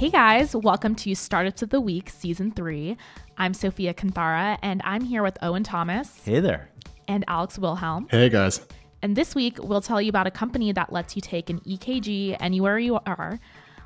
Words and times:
Hey 0.00 0.08
guys, 0.08 0.56
welcome 0.56 0.94
to 0.94 1.14
Startups 1.14 1.60
of 1.60 1.68
the 1.68 1.78
Week 1.78 2.08
Season 2.08 2.52
3. 2.52 2.96
I'm 3.36 3.52
Sophia 3.52 3.92
Kunthara, 3.92 4.56
and 4.62 4.80
I'm 4.82 5.02
here 5.02 5.22
with 5.22 5.36
Owen 5.42 5.62
Thomas 5.62 6.24
Hey 6.24 6.40
there. 6.40 6.70
and 7.06 7.22
Alex 7.28 7.58
Wilhelm. 7.58 8.08
Hey 8.10 8.30
guys. 8.30 8.66
And 9.02 9.14
this 9.14 9.34
week, 9.34 9.58
we'll 9.62 9.82
tell 9.82 10.00
you 10.00 10.08
about 10.08 10.26
a 10.26 10.30
company 10.30 10.72
that 10.72 10.90
lets 10.90 11.16
you 11.16 11.20
take 11.20 11.50
an 11.50 11.60
EKG 11.66 12.38
anywhere 12.40 12.78
you 12.78 12.98
are, 13.04 13.38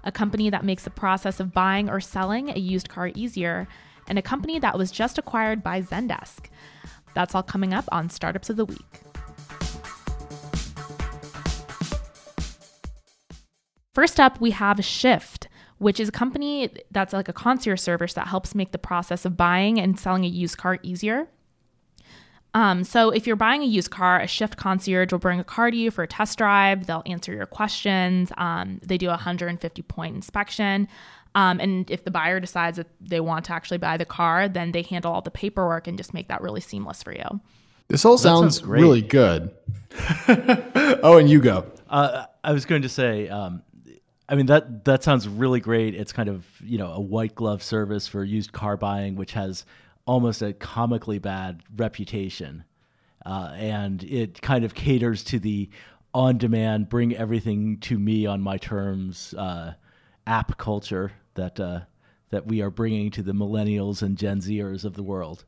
a 0.05 0.13
company 0.13 0.51
that 0.51 0.65
makes 0.65 0.85
the 0.85 0.91
process 0.91 1.41
of 1.41 1.53
buying 1.53 1.91
or 1.91 1.99
selling 1.99 2.49
a 2.49 2.61
used 2.61 2.89
car 2.89 3.11
easier, 3.17 3.67
and 4.07 4.17
a 4.17 4.23
company 4.23 4.61
that 4.61 4.79
was 4.79 4.93
just 4.93 5.19
acquired 5.19 5.65
by 5.65 5.83
Zendesk. 5.83 6.47
That's 7.15 7.35
all 7.35 7.43
coming 7.43 7.75
up 7.75 7.87
on 7.91 8.09
Startups 8.09 8.51
of 8.51 8.57
the 8.57 8.67
Week. 8.67 9.01
First 13.93 14.19
up, 14.21 14.41
we 14.41 14.53
have 14.53 14.85
Shift, 14.85 15.44
which 15.79 16.01
is 16.01 16.09
a 16.09 16.13
company 16.13 16.71
that's 16.91 17.13
like 17.13 17.29
a 17.29 17.33
concierge 17.33 17.81
service 17.81 18.15
that 18.15 18.29
helps 18.29 18.55
make 18.55 18.73
the 18.73 18.79
process 18.79 19.25
of 19.25 19.37
buying 19.37 19.79
and 19.79 19.99
selling 19.99 20.25
a 20.25 20.29
used 20.29 20.57
car 20.57 20.79
easier. 20.83 21.29
Um, 22.55 22.85
so 22.85 23.11
if 23.11 23.27
you're 23.27 23.35
buying 23.35 23.63
a 23.63 23.67
used 23.67 23.91
car, 23.91 24.21
a 24.21 24.29
Shift 24.29 24.57
concierge 24.57 25.11
will 25.11 25.19
bring 25.19 25.41
a 25.41 25.45
car 25.45 25.73
to 25.73 25.77
you 25.77 25.91
for 25.91 26.05
a 26.05 26.07
test 26.07 26.39
drive. 26.39 26.87
They'll 26.87 27.03
answer 27.05 27.33
your 27.33 27.47
questions. 27.47 28.31
Um, 28.39 28.81
they 28.83 28.97
do 28.97 29.09
a 29.09 29.11
150 29.11 29.83
point 29.83 30.15
inspection. 30.15 30.89
Um, 31.35 31.59
and 31.59 31.91
if 31.91 32.05
the 32.05 32.13
buyer 32.13 32.39
decides 32.39 32.77
that 32.77 32.87
they 33.01 33.19
want 33.19 33.47
to 33.47 33.53
actually 33.53 33.79
buy 33.79 33.97
the 33.97 34.05
car, 34.05 34.49
then 34.49 34.71
they 34.71 34.83
handle 34.83 35.13
all 35.13 35.21
the 35.21 35.33
paperwork 35.33 35.89
and 35.89 35.99
just 35.99 36.15
make 36.15 36.29
that 36.29 36.43
really 36.43 36.61
seamless 36.61 37.03
for 37.03 37.13
you. 37.13 37.41
This 37.89 38.05
all 38.05 38.17
sounds 38.17 38.59
sounds, 38.59 38.69
really 38.69 39.03
good. 39.03 39.51
oh, 41.03 41.19
and 41.19 41.29
you 41.29 41.41
go. 41.41 41.67
Uh, 41.91 42.27
I 42.45 42.53
was 42.53 42.65
going 42.67 42.83
to 42.83 42.89
say, 42.89 43.29
um, 43.29 43.63
I 44.29 44.35
mean 44.37 44.47
that 44.47 44.85
that 44.85 45.03
sounds 45.03 45.29
really 45.29 45.61
great. 45.61 45.95
It's 45.95 46.13
kind 46.13 46.29
of 46.29 46.47
you 46.63 46.79
know 46.79 46.93
a 46.93 47.01
white 47.01 47.35
glove 47.35 47.63
service 47.63 48.07
for 48.07 48.25
used 48.25 48.53
car 48.53 48.77
buying, 48.77 49.17
which 49.17 49.33
has 49.33 49.65
almost 50.07 50.43
a 50.43 50.53
comically 50.53 51.19
bad 51.19 51.63
reputation, 51.77 52.65
uh, 53.25 53.53
and 53.55 54.03
it 54.05 54.41
kind 54.41 54.65
of 54.65 54.75
caters 54.75 55.25
to 55.25 55.39
the 55.39 55.69
on-demand, 56.13 56.89
bring 56.89 57.15
everything 57.17 57.79
to 57.81 57.99
me 57.99 58.25
on 58.25 58.41
my 58.41 58.57
terms 58.57 59.35
uh, 59.35 59.75
app 60.27 60.57
culture 60.59 61.13
that 61.35 61.59
uh, 61.61 61.81
that 62.31 62.47
we 62.47 62.63
are 62.63 62.71
bringing 62.71 63.11
to 63.11 63.23
the 63.23 63.33
millennials 63.33 64.03
and 64.03 64.17
Gen 64.17 64.41
Zers 64.41 64.85
of 64.85 64.95
the 64.95 65.03
world. 65.03 65.45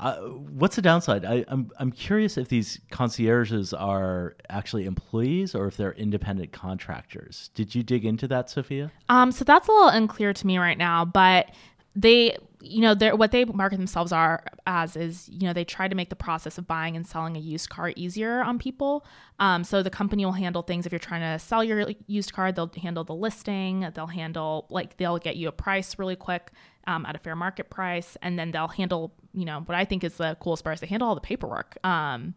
What's 0.00 0.76
the 0.76 0.82
downside? 0.82 1.24
I, 1.24 1.44
I'm 1.48 1.70
I'm 1.78 1.92
curious 1.92 2.38
if 2.38 2.48
these 2.48 2.80
concierges 2.90 3.74
are 3.74 4.36
actually 4.48 4.86
employees 4.86 5.54
or 5.54 5.66
if 5.66 5.76
they're 5.76 5.92
independent 5.92 6.52
contractors. 6.52 7.50
Did 7.54 7.74
you 7.74 7.82
dig 7.82 8.04
into 8.04 8.26
that, 8.28 8.48
Sophia? 8.48 8.90
Um, 9.08 9.30
so 9.30 9.44
that's 9.44 9.68
a 9.68 9.72
little 9.72 9.88
unclear 9.88 10.32
to 10.32 10.46
me 10.46 10.58
right 10.58 10.78
now, 10.78 11.04
but 11.04 11.50
they, 11.94 12.36
you 12.62 12.80
know, 12.80 12.94
they're, 12.94 13.16
what 13.16 13.32
they 13.32 13.44
market 13.44 13.76
themselves 13.76 14.12
are 14.12 14.44
as 14.66 14.96
is, 14.96 15.28
you 15.28 15.46
know, 15.46 15.52
they 15.52 15.64
try 15.64 15.88
to 15.88 15.94
make 15.94 16.10
the 16.10 16.16
process 16.16 16.58
of 16.58 16.66
buying 16.66 16.96
and 16.96 17.06
selling 17.06 17.36
a 17.36 17.40
used 17.40 17.70
car 17.70 17.92
easier 17.96 18.42
on 18.42 18.58
people. 18.58 19.04
Um, 19.38 19.64
so 19.64 19.82
the 19.82 19.90
company 19.90 20.24
will 20.24 20.32
handle 20.32 20.62
things 20.62 20.86
if 20.86 20.92
you're 20.92 20.98
trying 20.98 21.22
to 21.22 21.38
sell 21.42 21.64
your 21.64 21.90
used 22.06 22.32
car, 22.32 22.52
they'll 22.52 22.70
handle 22.80 23.04
the 23.04 23.14
listing, 23.14 23.90
they'll 23.94 24.06
handle 24.06 24.66
like 24.70 24.96
they'll 24.98 25.18
get 25.18 25.36
you 25.36 25.48
a 25.48 25.52
price 25.52 25.98
really 25.98 26.16
quick 26.16 26.52
um, 26.86 27.06
at 27.06 27.14
a 27.14 27.18
fair 27.18 27.36
market 27.36 27.70
price, 27.70 28.16
and 28.22 28.38
then 28.38 28.50
they'll 28.50 28.68
handle, 28.68 29.12
you 29.32 29.44
know, 29.44 29.60
what 29.60 29.76
I 29.76 29.84
think 29.84 30.04
is 30.04 30.16
the 30.16 30.36
coolest 30.40 30.64
part 30.64 30.74
is 30.74 30.80
they 30.80 30.86
handle 30.86 31.08
all 31.08 31.14
the 31.14 31.20
paperwork, 31.20 31.78
um, 31.84 32.34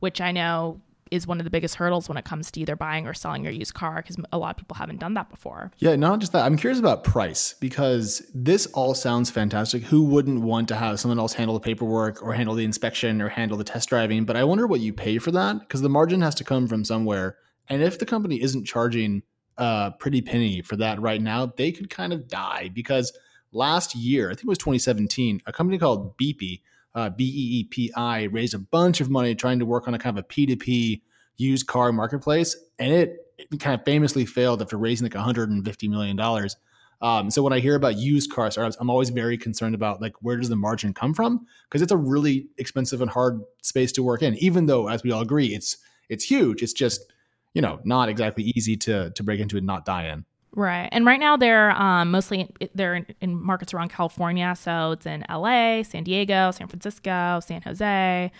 which 0.00 0.20
I 0.20 0.32
know 0.32 0.80
is 1.10 1.26
one 1.26 1.38
of 1.38 1.44
the 1.44 1.50
biggest 1.50 1.76
hurdles 1.76 2.08
when 2.08 2.18
it 2.18 2.24
comes 2.24 2.50
to 2.50 2.60
either 2.60 2.76
buying 2.76 3.06
or 3.06 3.14
selling 3.14 3.44
your 3.44 3.52
used 3.52 3.74
car 3.74 3.96
because 3.96 4.16
a 4.32 4.38
lot 4.38 4.50
of 4.50 4.56
people 4.56 4.74
haven't 4.76 4.98
done 4.98 5.14
that 5.14 5.30
before. 5.30 5.70
Yeah, 5.78 5.96
not 5.96 6.18
just 6.18 6.32
that. 6.32 6.44
I'm 6.44 6.56
curious 6.56 6.78
about 6.80 7.04
price 7.04 7.54
because 7.60 8.22
this 8.34 8.66
all 8.66 8.94
sounds 8.94 9.30
fantastic. 9.30 9.82
Who 9.84 10.04
wouldn't 10.04 10.42
want 10.42 10.68
to 10.68 10.76
have 10.76 10.98
someone 11.00 11.18
else 11.18 11.32
handle 11.32 11.54
the 11.54 11.60
paperwork 11.60 12.22
or 12.22 12.32
handle 12.32 12.54
the 12.54 12.64
inspection 12.64 13.22
or 13.22 13.28
handle 13.28 13.56
the 13.56 13.64
test 13.64 13.88
driving? 13.88 14.24
But 14.24 14.36
I 14.36 14.44
wonder 14.44 14.66
what 14.66 14.80
you 14.80 14.92
pay 14.92 15.18
for 15.18 15.30
that 15.32 15.60
because 15.60 15.82
the 15.82 15.88
margin 15.88 16.20
has 16.22 16.34
to 16.36 16.44
come 16.44 16.66
from 16.66 16.84
somewhere. 16.84 17.36
And 17.68 17.82
if 17.82 17.98
the 17.98 18.06
company 18.06 18.40
isn't 18.40 18.64
charging 18.64 19.22
a 19.58 19.92
pretty 19.98 20.22
penny 20.22 20.62
for 20.62 20.76
that 20.76 21.00
right 21.00 21.20
now, 21.20 21.46
they 21.56 21.72
could 21.72 21.90
kind 21.90 22.12
of 22.12 22.28
die 22.28 22.70
because 22.74 23.16
last 23.52 23.94
year, 23.94 24.26
I 24.26 24.34
think 24.34 24.44
it 24.44 24.48
was 24.48 24.58
2017, 24.58 25.42
a 25.46 25.52
company 25.52 25.78
called 25.78 26.16
Beepi, 26.18 26.60
uh, 26.96 27.10
B 27.10 27.24
E 27.24 27.60
E 27.60 27.64
P 27.64 27.92
I, 27.94 28.24
raised 28.24 28.54
a 28.54 28.58
bunch 28.58 29.00
of 29.00 29.08
money 29.08 29.34
trying 29.34 29.60
to 29.60 29.66
work 29.66 29.86
on 29.86 29.94
a 29.94 29.98
kind 29.98 30.18
of 30.18 30.24
a 30.24 30.26
P2P 30.26 31.02
used 31.36 31.66
car 31.66 31.92
marketplace. 31.92 32.56
And 32.78 32.92
it, 32.92 33.18
it 33.38 33.60
kind 33.60 33.78
of 33.78 33.84
famously 33.84 34.24
failed 34.24 34.62
after 34.62 34.78
raising 34.78 35.04
like 35.04 35.12
$150 35.12 35.88
million. 35.90 36.18
Um, 37.02 37.30
so 37.30 37.42
when 37.42 37.52
I 37.52 37.58
hear 37.58 37.74
about 37.74 37.98
used 37.98 38.32
car 38.32 38.50
startups, 38.50 38.78
I'm 38.80 38.88
always 38.88 39.10
very 39.10 39.36
concerned 39.36 39.74
about 39.74 40.00
like 40.00 40.14
where 40.22 40.38
does 40.38 40.48
the 40.48 40.56
margin 40.56 40.94
come 40.94 41.12
from? 41.12 41.46
Because 41.68 41.82
it's 41.82 41.92
a 41.92 41.96
really 41.96 42.48
expensive 42.56 43.02
and 43.02 43.10
hard 43.10 43.42
space 43.62 43.92
to 43.92 44.02
work 44.02 44.22
in. 44.22 44.34
Even 44.36 44.64
though, 44.66 44.88
as 44.88 45.02
we 45.02 45.12
all 45.12 45.20
agree, 45.20 45.54
it's 45.54 45.76
it's 46.08 46.24
huge. 46.24 46.62
It's 46.62 46.72
just 46.72 47.12
you 47.52 47.60
know 47.60 47.80
not 47.84 48.08
exactly 48.08 48.44
easy 48.56 48.76
to 48.78 49.10
to 49.10 49.22
break 49.22 49.40
into 49.40 49.58
and 49.58 49.66
not 49.66 49.84
die 49.84 50.08
in. 50.08 50.24
Right. 50.56 50.88
And 50.90 51.04
right 51.04 51.20
now 51.20 51.36
they're 51.36 51.70
um, 51.72 52.10
mostly 52.10 52.48
they're 52.74 52.94
in, 52.94 53.06
in 53.20 53.40
markets 53.40 53.74
around 53.74 53.90
California. 53.90 54.54
So 54.58 54.92
it's 54.92 55.04
in 55.04 55.22
LA, 55.30 55.82
San 55.82 56.02
Diego, 56.02 56.50
San 56.50 56.66
Francisco, 56.66 57.40
San 57.44 57.60
Jose, 57.60 58.32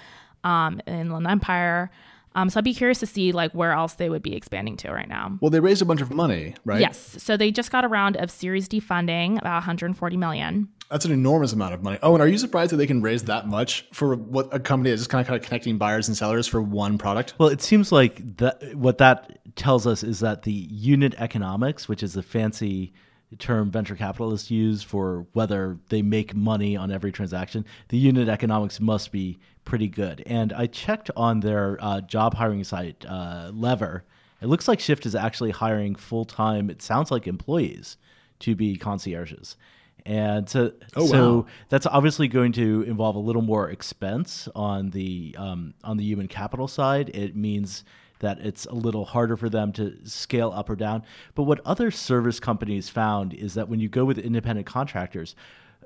um, 0.42 0.80
Inland 0.86 1.26
Empire. 1.26 1.90
Um, 2.36 2.50
so 2.50 2.58
I'd 2.58 2.64
be 2.64 2.74
curious 2.74 3.00
to 3.00 3.06
see 3.06 3.32
like 3.32 3.52
where 3.52 3.72
else 3.72 3.94
they 3.94 4.10
would 4.10 4.22
be 4.22 4.36
expanding 4.36 4.76
to 4.78 4.92
right 4.92 5.08
now. 5.08 5.38
Well, 5.40 5.50
they 5.50 5.58
raised 5.58 5.80
a 5.80 5.86
bunch 5.86 6.02
of 6.02 6.10
money, 6.10 6.54
right? 6.66 6.80
Yes. 6.80 7.16
So 7.18 7.36
they 7.36 7.50
just 7.50 7.72
got 7.72 7.84
a 7.84 7.88
round 7.88 8.16
of 8.18 8.30
Series 8.30 8.68
D 8.68 8.78
funding, 8.78 9.38
about 9.38 9.54
140 9.54 10.16
million. 10.18 10.68
That's 10.90 11.06
an 11.06 11.12
enormous 11.12 11.54
amount 11.54 11.72
of 11.72 11.82
money. 11.82 11.98
Oh, 12.02 12.12
and 12.12 12.22
are 12.22 12.28
you 12.28 12.38
surprised 12.38 12.72
that 12.72 12.76
they 12.76 12.86
can 12.86 13.00
raise 13.00 13.24
that 13.24 13.48
much 13.48 13.86
for 13.92 14.14
what 14.14 14.54
a 14.54 14.60
company 14.60 14.90
is 14.90 15.00
just 15.00 15.10
kind 15.10 15.22
of, 15.22 15.26
kind 15.26 15.40
of 15.40 15.44
connecting 15.44 15.78
buyers 15.78 16.08
and 16.08 16.16
sellers 16.16 16.46
for 16.46 16.60
one 16.60 16.98
product? 16.98 17.34
Well, 17.38 17.48
it 17.48 17.62
seems 17.62 17.90
like 17.90 18.36
that 18.36 18.76
what 18.76 18.98
that 18.98 19.38
tells 19.56 19.86
us 19.86 20.04
is 20.04 20.20
that 20.20 20.42
the 20.42 20.52
unit 20.52 21.14
economics, 21.16 21.88
which 21.88 22.02
is 22.02 22.16
a 22.16 22.22
fancy 22.22 22.92
term 23.38 23.70
venture 23.70 23.96
capitalists 23.96 24.50
use 24.50 24.82
for 24.82 25.26
whether 25.32 25.78
they 25.88 26.02
make 26.02 26.34
money 26.34 26.76
on 26.76 26.90
every 26.92 27.12
transaction, 27.12 27.64
the 27.88 27.98
unit 27.98 28.28
economics 28.28 28.80
must 28.80 29.10
be 29.12 29.38
pretty 29.64 29.88
good. 29.88 30.22
And 30.26 30.52
I 30.52 30.66
checked 30.66 31.10
on 31.16 31.40
their 31.40 31.76
uh, 31.80 32.00
job 32.02 32.34
hiring 32.34 32.62
site, 32.64 33.04
uh, 33.08 33.50
Lever. 33.52 34.04
It 34.40 34.46
looks 34.46 34.68
like 34.68 34.80
Shift 34.80 35.06
is 35.06 35.14
actually 35.14 35.50
hiring 35.50 35.94
full 35.96 36.24
time. 36.24 36.70
It 36.70 36.82
sounds 36.82 37.10
like 37.10 37.26
employees 37.26 37.96
to 38.40 38.54
be 38.54 38.76
concierges. 38.76 39.56
And 40.04 40.48
so, 40.48 40.72
Oh, 40.94 41.06
so 41.06 41.34
wow. 41.38 41.46
that's 41.68 41.86
obviously 41.86 42.28
going 42.28 42.52
to 42.52 42.82
involve 42.82 43.16
a 43.16 43.18
little 43.18 43.42
more 43.42 43.70
expense 43.70 44.48
on 44.54 44.90
the 44.90 45.34
um, 45.36 45.74
on 45.82 45.96
the 45.96 46.04
human 46.04 46.28
capital 46.28 46.68
side. 46.68 47.08
It 47.08 47.34
means 47.34 47.82
that 48.20 48.38
it's 48.40 48.66
a 48.66 48.74
little 48.74 49.04
harder 49.04 49.36
for 49.36 49.48
them 49.48 49.72
to 49.72 49.96
scale 50.04 50.52
up 50.54 50.70
or 50.70 50.76
down. 50.76 51.02
But 51.34 51.44
what 51.44 51.60
other 51.64 51.90
service 51.90 52.40
companies 52.40 52.88
found 52.88 53.34
is 53.34 53.54
that 53.54 53.68
when 53.68 53.80
you 53.80 53.88
go 53.88 54.04
with 54.04 54.18
independent 54.18 54.66
contractors, 54.66 55.34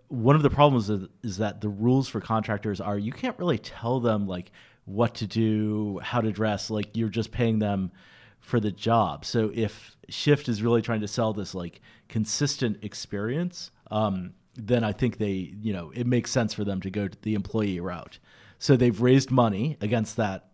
one 0.09 0.37
of 0.37 0.43
the 0.43 0.51
problems 0.51 0.91
is, 0.91 1.09
is 1.23 1.37
that 1.39 1.61
the 1.61 1.69
rules 1.69 2.09
for 2.09 2.21
contractors 2.21 2.81
are 2.81 2.99
you 2.99 3.13
can't 3.13 3.39
really 3.39 3.59
tell 3.59 4.01
them 4.01 4.27
like 4.27 4.51
what 4.85 5.15
to 5.17 5.27
do, 5.27 6.01
how 6.03 6.21
to 6.21 6.33
dress. 6.33 6.71
Like 6.71 6.97
you're 6.97 7.09
just 7.09 7.31
paying 7.31 7.59
them 7.59 7.93
for 8.41 8.59
the 8.59 8.73
job. 8.73 9.25
So 9.25 9.51
if 9.55 9.97
Shift 10.09 10.49
is 10.49 10.63
really 10.63 10.83
trying 10.83 11.01
to 11.03 11.09
sell 11.09 11.33
this 11.33 11.55
like 11.55 11.81
consistent 12.09 12.83
experience, 12.83 13.71
um, 13.91 14.35
then 14.55 14.83
I 14.83 14.93
think 14.93 15.19
they, 15.19 15.55
you 15.61 15.73
know, 15.73 15.93
it 15.95 16.07
makes 16.07 16.31
sense 16.31 16.55
for 16.55 16.65
them 16.65 16.81
to 16.81 16.91
go 16.91 17.07
to 17.07 17.19
the 17.23 17.35
employee 17.35 17.81
route. 17.81 18.19
So 18.59 18.77
they've 18.77 19.01
raised 19.01 19.31
money 19.31 19.77
against 19.81 20.17
that 20.17 20.50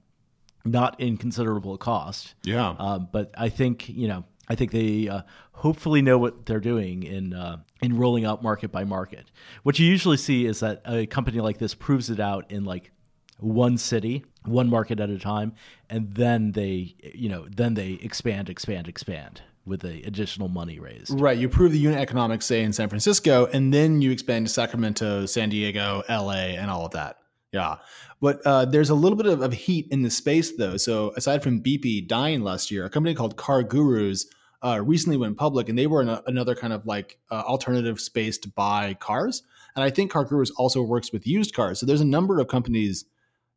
not 0.67 1.01
inconsiderable 1.01 1.79
cost. 1.79 2.35
Yeah. 2.45 2.75
Um, 2.79 3.09
but 3.13 3.33
I 3.37 3.49
think 3.49 3.89
you 3.89 4.09
know, 4.09 4.25
I 4.49 4.55
think 4.55 4.73
they 4.73 5.09
uh, 5.09 5.23
hopefully 5.53 6.03
know 6.03 6.19
what 6.19 6.47
they're 6.47 6.61
doing 6.61 7.03
in 7.03 7.33
uh, 7.35 7.59
in 7.81 7.97
rolling 7.97 8.25
out 8.25 8.43
market 8.43 8.73
by 8.73 8.85
market. 8.85 9.31
What 9.63 9.79
you 9.79 9.87
usually 9.87 10.17
see 10.17 10.47
is 10.47 10.61
that 10.61 10.83
a 10.85 11.07
company 11.07 11.41
like 11.41 11.59
this 11.59 11.75
proves 11.75 12.11
it 12.11 12.21
out 12.21 12.51
in 12.51 12.65
like 12.65 12.93
one 13.39 13.77
city, 13.77 14.25
one 14.45 14.69
market 14.69 15.01
at 15.01 15.11
a 15.11 15.19
time, 15.19 15.53
and 15.91 16.15
then 16.15 16.53
they 16.53 16.95
you 17.15 17.29
know 17.29 17.47
then 17.49 17.75
they 17.75 17.93
expand, 18.03 18.49
expand, 18.49 18.89
expand 18.89 19.43
with 19.65 19.81
the 19.81 20.03
additional 20.05 20.49
money 20.49 20.79
raised. 20.79 21.19
Right. 21.21 21.37
You 21.37 21.49
prove 21.49 21.73
the 21.73 21.79
unit 21.79 21.99
economics, 21.99 22.47
say 22.47 22.63
in 22.63 22.73
San 22.73 22.89
Francisco, 22.89 23.47
and 23.47 23.75
then 23.75 24.01
you 24.01 24.13
expand 24.13 24.47
to 24.47 24.53
Sacramento, 24.53 25.27
San 25.27 25.49
Diego, 25.49 26.05
LA, 26.09 26.55
and 26.55 26.71
all 26.71 26.87
of 26.87 26.93
that. 26.93 27.19
Yeah. 27.53 27.77
But 28.21 28.41
uh, 28.45 28.65
there's 28.65 28.91
a 28.91 28.95
little 28.95 29.17
bit 29.17 29.27
of, 29.27 29.41
of 29.41 29.53
heat 29.53 29.87
in 29.91 30.03
the 30.03 30.11
space, 30.11 30.57
though. 30.57 30.77
So 30.77 31.13
aside 31.17 31.43
from 31.43 31.63
Beepi 31.63 32.07
dying 32.07 32.43
last 32.43 32.71
year, 32.71 32.85
a 32.85 32.91
company 32.91 33.15
called 33.15 33.37
CarGurus 33.37 34.27
uh, 34.63 34.83
recently 34.85 35.17
went 35.17 35.37
public, 35.37 35.69
and 35.69 35.79
they 35.79 35.87
were 35.87 36.03
in 36.03 36.09
a, 36.09 36.23
another 36.27 36.55
kind 36.55 36.73
of 36.73 36.87
like 36.87 37.19
uh, 37.31 37.43
alternative 37.47 38.01
space 38.01 38.39
to 38.39 38.49
buy 38.49 38.95
cars. 38.95 39.43
And 39.75 39.85
I 39.85 39.91
think 39.91 40.13
CarGurus 40.13 40.51
also 40.57 40.83
works 40.83 41.13
with 41.13 41.27
used 41.27 41.55
cars. 41.55 41.79
So 41.79 41.87
there's 41.87 42.01
a 42.01 42.07
number 42.07 42.41
of 42.41 42.49
companies 42.49 43.05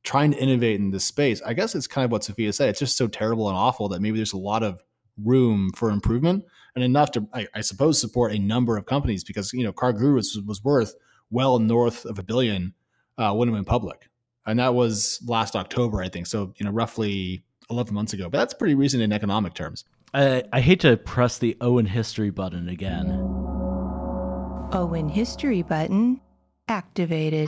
trying 0.04 0.32
to 0.32 0.38
innovate 0.38 0.80
in 0.80 0.92
this 0.92 1.06
space. 1.06 1.42
I 1.42 1.54
guess 1.54 1.76
it's 1.76 1.88
kind 1.88 2.06
of 2.06 2.12
what 2.12 2.24
Sophia 2.24 2.54
said. 2.54 2.70
It's 2.70 2.80
just 2.80 2.98
so 2.98 3.08
terrible 3.08 3.50
and 3.50 3.58
awful 3.58 3.90
that 3.90 4.02
maybe 4.02 4.18
there's 4.18 4.34
a 4.34 4.38
lot 4.38 4.64
of 4.64 4.84
room 5.24 5.72
for 5.76 5.90
improvement 5.90 6.46
and 6.76 6.84
enough 6.84 7.12
to, 7.12 7.28
I, 7.34 7.48
I 7.54 7.62
suppose, 7.62 8.00
support 8.00 8.34
a 8.34 8.40
number 8.40 8.78
of 8.78 8.86
companies 8.86 9.24
because 9.24 9.52
you 9.54 9.64
know 9.64 9.74
CarGurus 9.74 10.36
was, 10.36 10.42
was 10.46 10.64
worth 10.64 10.96
well 11.32 11.60
north 11.60 12.06
of 12.06 12.20
a 12.20 12.24
billion 12.24 12.74
uh, 13.20 13.34
when 13.34 13.50
it 13.50 13.52
went 13.52 13.68
public, 13.68 14.10
and 14.48 14.58
that 14.58 14.74
was 14.74 15.22
last 15.28 15.56
October, 15.56 16.02
I 16.02 16.10
think. 16.10 16.26
So 16.26 16.54
you 16.58 16.66
know, 16.66 16.72
roughly 16.72 17.44
11 17.70 17.94
months 17.94 18.14
ago. 18.14 18.30
But 18.30 18.40
that's 18.40 18.54
pretty 18.54 18.74
recent 18.74 19.04
in 19.04 19.12
economic 19.12 19.54
terms. 19.54 19.86
I, 20.14 20.44
I 20.52 20.62
hate 20.62 20.80
to 20.80 20.98
press 20.98 21.38
the 21.38 21.56
Owen 21.62 21.86
history 21.86 22.32
button 22.32 22.68
again. 22.68 23.12
Owen 24.72 25.10
history 25.10 25.62
button 25.62 26.20
activated. 26.68 27.48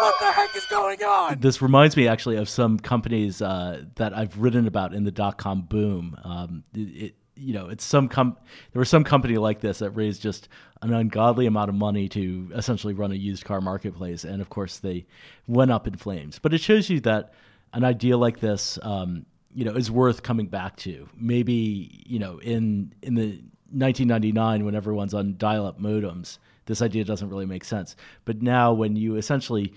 What 0.00 0.14
the 0.18 0.32
heck 0.32 0.56
is 0.56 0.64
going 0.66 1.02
on? 1.02 1.40
This 1.40 1.60
reminds 1.60 1.96
me 1.96 2.08
actually 2.08 2.36
of 2.36 2.48
some 2.48 2.78
companies 2.78 3.42
uh, 3.42 3.84
that 3.96 4.16
I've 4.16 4.38
written 4.38 4.66
about 4.66 4.94
in 4.94 5.04
the 5.04 5.10
dot 5.10 5.36
com 5.38 5.62
boom. 5.62 6.16
Um, 6.24 6.64
it, 6.74 6.80
it, 6.80 7.14
you 7.40 7.54
know, 7.54 7.68
it's 7.68 7.84
some 7.84 8.08
com- 8.08 8.36
there 8.72 8.80
was 8.80 8.88
some 8.88 9.04
company 9.04 9.36
like 9.38 9.60
this 9.60 9.78
that 9.78 9.90
raised 9.90 10.20
just 10.20 10.48
an 10.82 10.92
ungodly 10.92 11.46
amount 11.46 11.70
of 11.70 11.74
money 11.74 12.08
to 12.10 12.50
essentially 12.54 12.94
run 12.94 13.12
a 13.12 13.16
used 13.16 13.44
car 13.44 13.60
marketplace, 13.60 14.24
and 14.24 14.40
of 14.40 14.50
course 14.50 14.78
they 14.78 15.06
went 15.46 15.70
up 15.70 15.86
in 15.86 15.96
flames. 15.96 16.38
But 16.38 16.52
it 16.52 16.60
shows 16.60 16.90
you 16.90 17.00
that 17.00 17.32
an 17.72 17.84
idea 17.84 18.16
like 18.16 18.40
this, 18.40 18.78
um, 18.82 19.24
you 19.54 19.64
know, 19.64 19.72
is 19.72 19.90
worth 19.90 20.22
coming 20.22 20.46
back 20.46 20.76
to. 20.78 21.08
Maybe 21.16 22.02
you 22.06 22.18
know, 22.18 22.38
in 22.38 22.92
in 23.02 23.14
the 23.14 23.42
1999 23.72 24.64
when 24.64 24.74
everyone's 24.74 25.14
on 25.14 25.36
dial-up 25.38 25.80
modems, 25.80 26.38
this 26.66 26.82
idea 26.82 27.04
doesn't 27.04 27.30
really 27.30 27.46
make 27.46 27.64
sense. 27.64 27.96
But 28.24 28.42
now, 28.42 28.72
when 28.72 28.96
you 28.96 29.16
essentially 29.16 29.72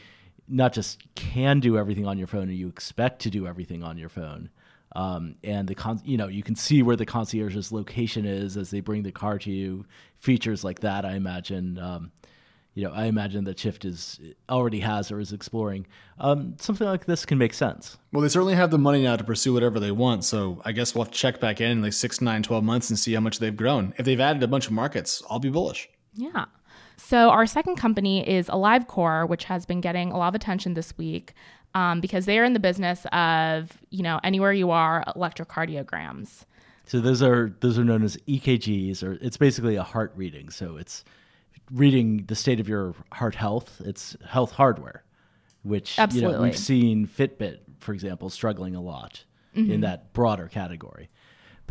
not 0.47 0.73
just 0.73 1.01
can 1.15 1.59
do 1.59 1.77
everything 1.77 2.05
on 2.05 2.17
your 2.17 2.27
phone, 2.27 2.43
and 2.43 2.57
you 2.57 2.67
expect 2.67 3.21
to 3.21 3.29
do 3.29 3.47
everything 3.47 3.83
on 3.83 3.97
your 3.97 4.09
phone. 4.09 4.49
Um, 4.95 5.35
and 5.43 5.67
the 5.67 5.75
con- 5.75 6.01
you 6.05 6.17
know 6.17 6.27
you 6.27 6.43
can 6.43 6.55
see 6.55 6.83
where 6.83 6.95
the 6.95 7.05
concierge's 7.05 7.71
location 7.71 8.25
is 8.25 8.57
as 8.57 8.69
they 8.69 8.79
bring 8.79 9.03
the 9.03 9.11
car 9.11 9.39
to 9.39 9.51
you. 9.51 9.85
Features 10.19 10.63
like 10.63 10.81
that, 10.81 11.05
I 11.05 11.15
imagine. 11.15 11.79
Um, 11.79 12.11
you 12.75 12.83
know, 12.83 12.91
I 12.91 13.05
imagine 13.05 13.43
that 13.43 13.59
Shift 13.59 13.85
is 13.85 14.19
already 14.49 14.79
has 14.79 15.11
or 15.11 15.19
is 15.19 15.31
exploring. 15.31 15.85
Um, 16.19 16.55
something 16.59 16.87
like 16.87 17.05
this 17.05 17.25
can 17.25 17.37
make 17.37 17.53
sense. 17.53 17.97
Well, 18.11 18.21
they 18.21 18.29
certainly 18.29 18.55
have 18.55 18.71
the 18.71 18.79
money 18.79 19.03
now 19.03 19.15
to 19.15 19.23
pursue 19.23 19.53
whatever 19.53 19.79
they 19.79 19.91
want. 19.91 20.23
So 20.23 20.59
I 20.65 20.71
guess 20.71 20.95
we'll 20.95 21.03
have 21.03 21.13
to 21.13 21.17
check 21.17 21.39
back 21.39 21.61
in 21.61 21.69
in 21.69 21.81
like 21.83 21.93
six, 21.93 22.19
nine, 22.19 22.41
12 22.41 22.63
months 22.63 22.89
and 22.89 22.97
see 22.97 23.13
how 23.13 23.19
much 23.19 23.37
they've 23.37 23.55
grown. 23.55 23.93
If 23.97 24.05
they've 24.05 24.19
added 24.19 24.41
a 24.41 24.47
bunch 24.47 24.65
of 24.65 24.73
markets, 24.73 25.21
I'll 25.29 25.39
be 25.39 25.49
bullish. 25.49 25.87
Yeah. 26.15 26.45
So 26.97 27.29
our 27.29 27.45
second 27.45 27.75
company 27.75 28.27
is 28.27 28.47
AliveCor, 28.47 29.27
which 29.27 29.45
has 29.45 29.65
been 29.65 29.81
getting 29.81 30.11
a 30.11 30.17
lot 30.17 30.29
of 30.29 30.35
attention 30.35 30.73
this 30.73 30.97
week 30.97 31.33
um, 31.75 32.01
because 32.01 32.25
they 32.25 32.39
are 32.39 32.43
in 32.43 32.53
the 32.53 32.59
business 32.59 33.05
of 33.11 33.77
you 33.89 34.03
know 34.03 34.19
anywhere 34.23 34.53
you 34.53 34.71
are 34.71 35.03
electrocardiograms. 35.15 36.45
So 36.85 36.99
those 36.99 37.21
are 37.23 37.53
those 37.61 37.79
are 37.79 37.83
known 37.83 38.03
as 38.03 38.17
EKGs, 38.27 39.03
or 39.03 39.13
it's 39.21 39.37
basically 39.37 39.75
a 39.75 39.83
heart 39.83 40.11
reading. 40.15 40.49
So 40.49 40.77
it's 40.77 41.03
reading 41.71 42.25
the 42.27 42.35
state 42.35 42.59
of 42.59 42.67
your 42.67 42.93
heart 43.11 43.35
health. 43.35 43.81
It's 43.85 44.17
health 44.27 44.51
hardware, 44.51 45.03
which 45.63 45.97
you 46.15 46.21
know, 46.21 46.41
we've 46.41 46.57
seen 46.57 47.07
Fitbit, 47.07 47.59
for 47.79 47.93
example, 47.93 48.29
struggling 48.29 48.75
a 48.75 48.81
lot 48.81 49.23
in 49.71 49.81
that 49.81 50.13
broader 50.13 50.47
category. 50.47 51.09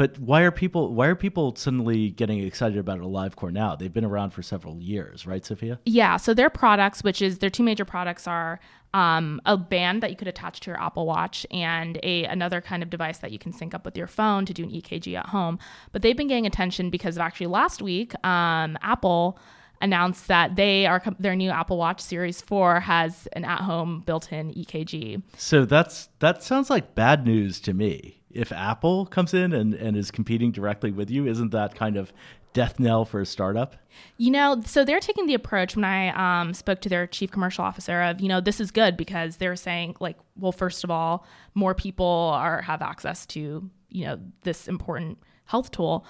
But 0.02 0.18
why 0.18 0.42
are 0.42 0.50
people 0.50 0.92
why 0.92 1.06
are 1.06 1.14
people 1.14 1.54
suddenly 1.54 2.10
getting 2.10 2.40
excited 2.40 2.76
about 2.76 2.98
AliveCor 2.98 3.52
now? 3.52 3.76
They've 3.76 3.92
been 3.92 4.04
around 4.04 4.30
for 4.30 4.42
several 4.42 4.80
years, 4.80 5.28
right, 5.28 5.44
Sophia? 5.44 5.78
Yeah, 5.84 6.16
so 6.16 6.34
their 6.34 6.50
products, 6.50 7.04
which 7.04 7.22
is 7.22 7.38
their 7.38 7.50
two 7.50 7.62
major 7.62 7.84
products, 7.84 8.26
are 8.26 8.58
um, 8.94 9.40
a 9.46 9.56
band 9.56 10.02
that 10.02 10.10
you 10.10 10.16
could 10.16 10.26
attach 10.26 10.58
to 10.62 10.72
your 10.72 10.82
Apple 10.82 11.06
Watch 11.06 11.46
and 11.52 12.00
a 12.02 12.24
another 12.24 12.60
kind 12.60 12.82
of 12.82 12.90
device 12.90 13.18
that 13.18 13.30
you 13.30 13.38
can 13.38 13.52
sync 13.52 13.74
up 13.74 13.84
with 13.84 13.96
your 13.96 14.08
phone 14.08 14.44
to 14.46 14.52
do 14.52 14.64
an 14.64 14.70
EKG 14.70 15.16
at 15.16 15.26
home. 15.26 15.60
But 15.92 16.02
they've 16.02 16.16
been 16.16 16.26
getting 16.26 16.46
attention 16.46 16.90
because 16.90 17.14
of 17.14 17.20
actually 17.20 17.46
last 17.46 17.80
week, 17.80 18.12
um, 18.26 18.76
Apple 18.82 19.38
announced 19.82 20.26
that 20.26 20.56
they 20.56 20.84
are 20.84 21.00
their 21.20 21.36
new 21.36 21.50
Apple 21.50 21.76
Watch 21.76 22.00
Series 22.00 22.40
4 22.40 22.80
has 22.80 23.28
an 23.34 23.44
at-home 23.44 24.02
built-in 24.06 24.52
EKG. 24.54 25.22
So 25.36 25.64
that's 25.64 26.08
that 26.18 26.42
sounds 26.42 26.70
like 26.70 26.96
bad 26.96 27.24
news 27.24 27.60
to 27.60 27.72
me. 27.72 28.21
If 28.32 28.52
Apple 28.52 29.06
comes 29.06 29.34
in 29.34 29.52
and, 29.52 29.74
and 29.74 29.96
is 29.96 30.10
competing 30.10 30.52
directly 30.52 30.90
with 30.90 31.10
you, 31.10 31.26
isn't 31.26 31.50
that 31.50 31.74
kind 31.74 31.96
of 31.96 32.12
death 32.52 32.78
knell 32.78 33.04
for 33.04 33.20
a 33.20 33.26
startup? 33.26 33.76
You 34.18 34.30
know, 34.30 34.62
so 34.64 34.84
they're 34.84 35.00
taking 35.00 35.26
the 35.26 35.34
approach 35.34 35.76
when 35.76 35.84
I 35.84 36.40
um, 36.40 36.54
spoke 36.54 36.80
to 36.82 36.88
their 36.88 37.06
chief 37.06 37.30
commercial 37.30 37.64
officer 37.64 38.02
of, 38.02 38.20
you 38.20 38.28
know, 38.28 38.40
this 38.40 38.60
is 38.60 38.70
good 38.70 38.96
because 38.96 39.36
they're 39.36 39.56
saying 39.56 39.96
like, 40.00 40.16
well, 40.36 40.52
first 40.52 40.84
of 40.84 40.90
all, 40.90 41.26
more 41.54 41.74
people 41.74 42.32
are 42.34 42.62
have 42.62 42.82
access 42.82 43.26
to, 43.26 43.70
you 43.88 44.04
know, 44.04 44.18
this 44.42 44.68
important 44.68 45.18
health 45.44 45.70
tool. 45.70 46.06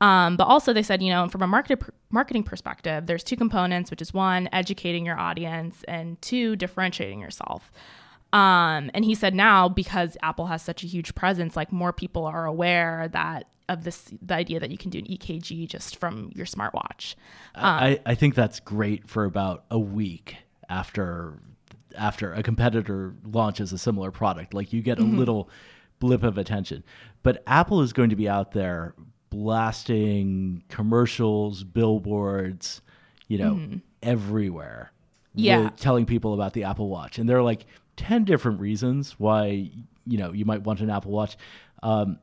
Um, 0.00 0.36
but 0.36 0.44
also 0.44 0.72
they 0.72 0.82
said, 0.82 1.02
you 1.02 1.10
know, 1.10 1.28
from 1.28 1.42
a 1.42 1.46
market, 1.46 1.82
marketing 2.10 2.42
perspective, 2.42 3.06
there's 3.06 3.24
two 3.24 3.36
components, 3.36 3.90
which 3.90 4.02
is 4.02 4.12
one, 4.12 4.48
educating 4.52 5.06
your 5.06 5.18
audience, 5.18 5.82
and 5.88 6.20
two, 6.20 6.56
differentiating 6.56 7.20
yourself. 7.20 7.72
Um, 8.36 8.90
and 8.92 9.02
he 9.02 9.14
said 9.14 9.34
now 9.34 9.66
because 9.66 10.16
Apple 10.22 10.46
has 10.46 10.60
such 10.60 10.84
a 10.84 10.86
huge 10.86 11.14
presence, 11.14 11.56
like 11.56 11.72
more 11.72 11.92
people 11.92 12.26
are 12.26 12.44
aware 12.44 13.08
that 13.12 13.48
of 13.68 13.82
this 13.82 14.10
the 14.20 14.34
idea 14.34 14.60
that 14.60 14.70
you 14.70 14.76
can 14.76 14.90
do 14.90 14.98
an 14.98 15.06
EKG 15.06 15.66
just 15.66 15.96
from 15.96 16.30
your 16.34 16.44
smartwatch. 16.44 17.14
Um, 17.54 17.64
I, 17.64 18.00
I 18.04 18.14
think 18.14 18.34
that's 18.34 18.60
great 18.60 19.08
for 19.08 19.24
about 19.24 19.64
a 19.70 19.78
week 19.78 20.36
after 20.68 21.40
after 21.96 22.34
a 22.34 22.42
competitor 22.42 23.14
launches 23.24 23.72
a 23.72 23.78
similar 23.78 24.10
product. 24.10 24.52
Like 24.52 24.70
you 24.70 24.82
get 24.82 24.98
a 24.98 25.02
mm-hmm. 25.02 25.16
little 25.18 25.48
blip 25.98 26.22
of 26.22 26.36
attention. 26.36 26.84
But 27.22 27.42
Apple 27.46 27.80
is 27.80 27.94
going 27.94 28.10
to 28.10 28.16
be 28.16 28.28
out 28.28 28.52
there 28.52 28.94
blasting 29.30 30.62
commercials, 30.68 31.64
billboards, 31.64 32.82
you 33.28 33.38
know, 33.38 33.54
mm-hmm. 33.54 33.76
everywhere. 34.02 34.92
Yeah. 35.38 35.68
telling 35.76 36.06
people 36.06 36.32
about 36.34 36.54
the 36.54 36.64
Apple 36.64 36.88
Watch. 36.88 37.18
And 37.18 37.28
they're 37.28 37.42
like 37.42 37.66
10 37.96 38.24
different 38.24 38.60
reasons 38.60 39.14
why, 39.18 39.70
you 40.06 40.18
know, 40.18 40.32
you 40.32 40.44
might 40.44 40.62
want 40.62 40.80
an 40.80 40.90
Apple 40.90 41.10
Watch. 41.10 41.36
Um, 41.82 42.18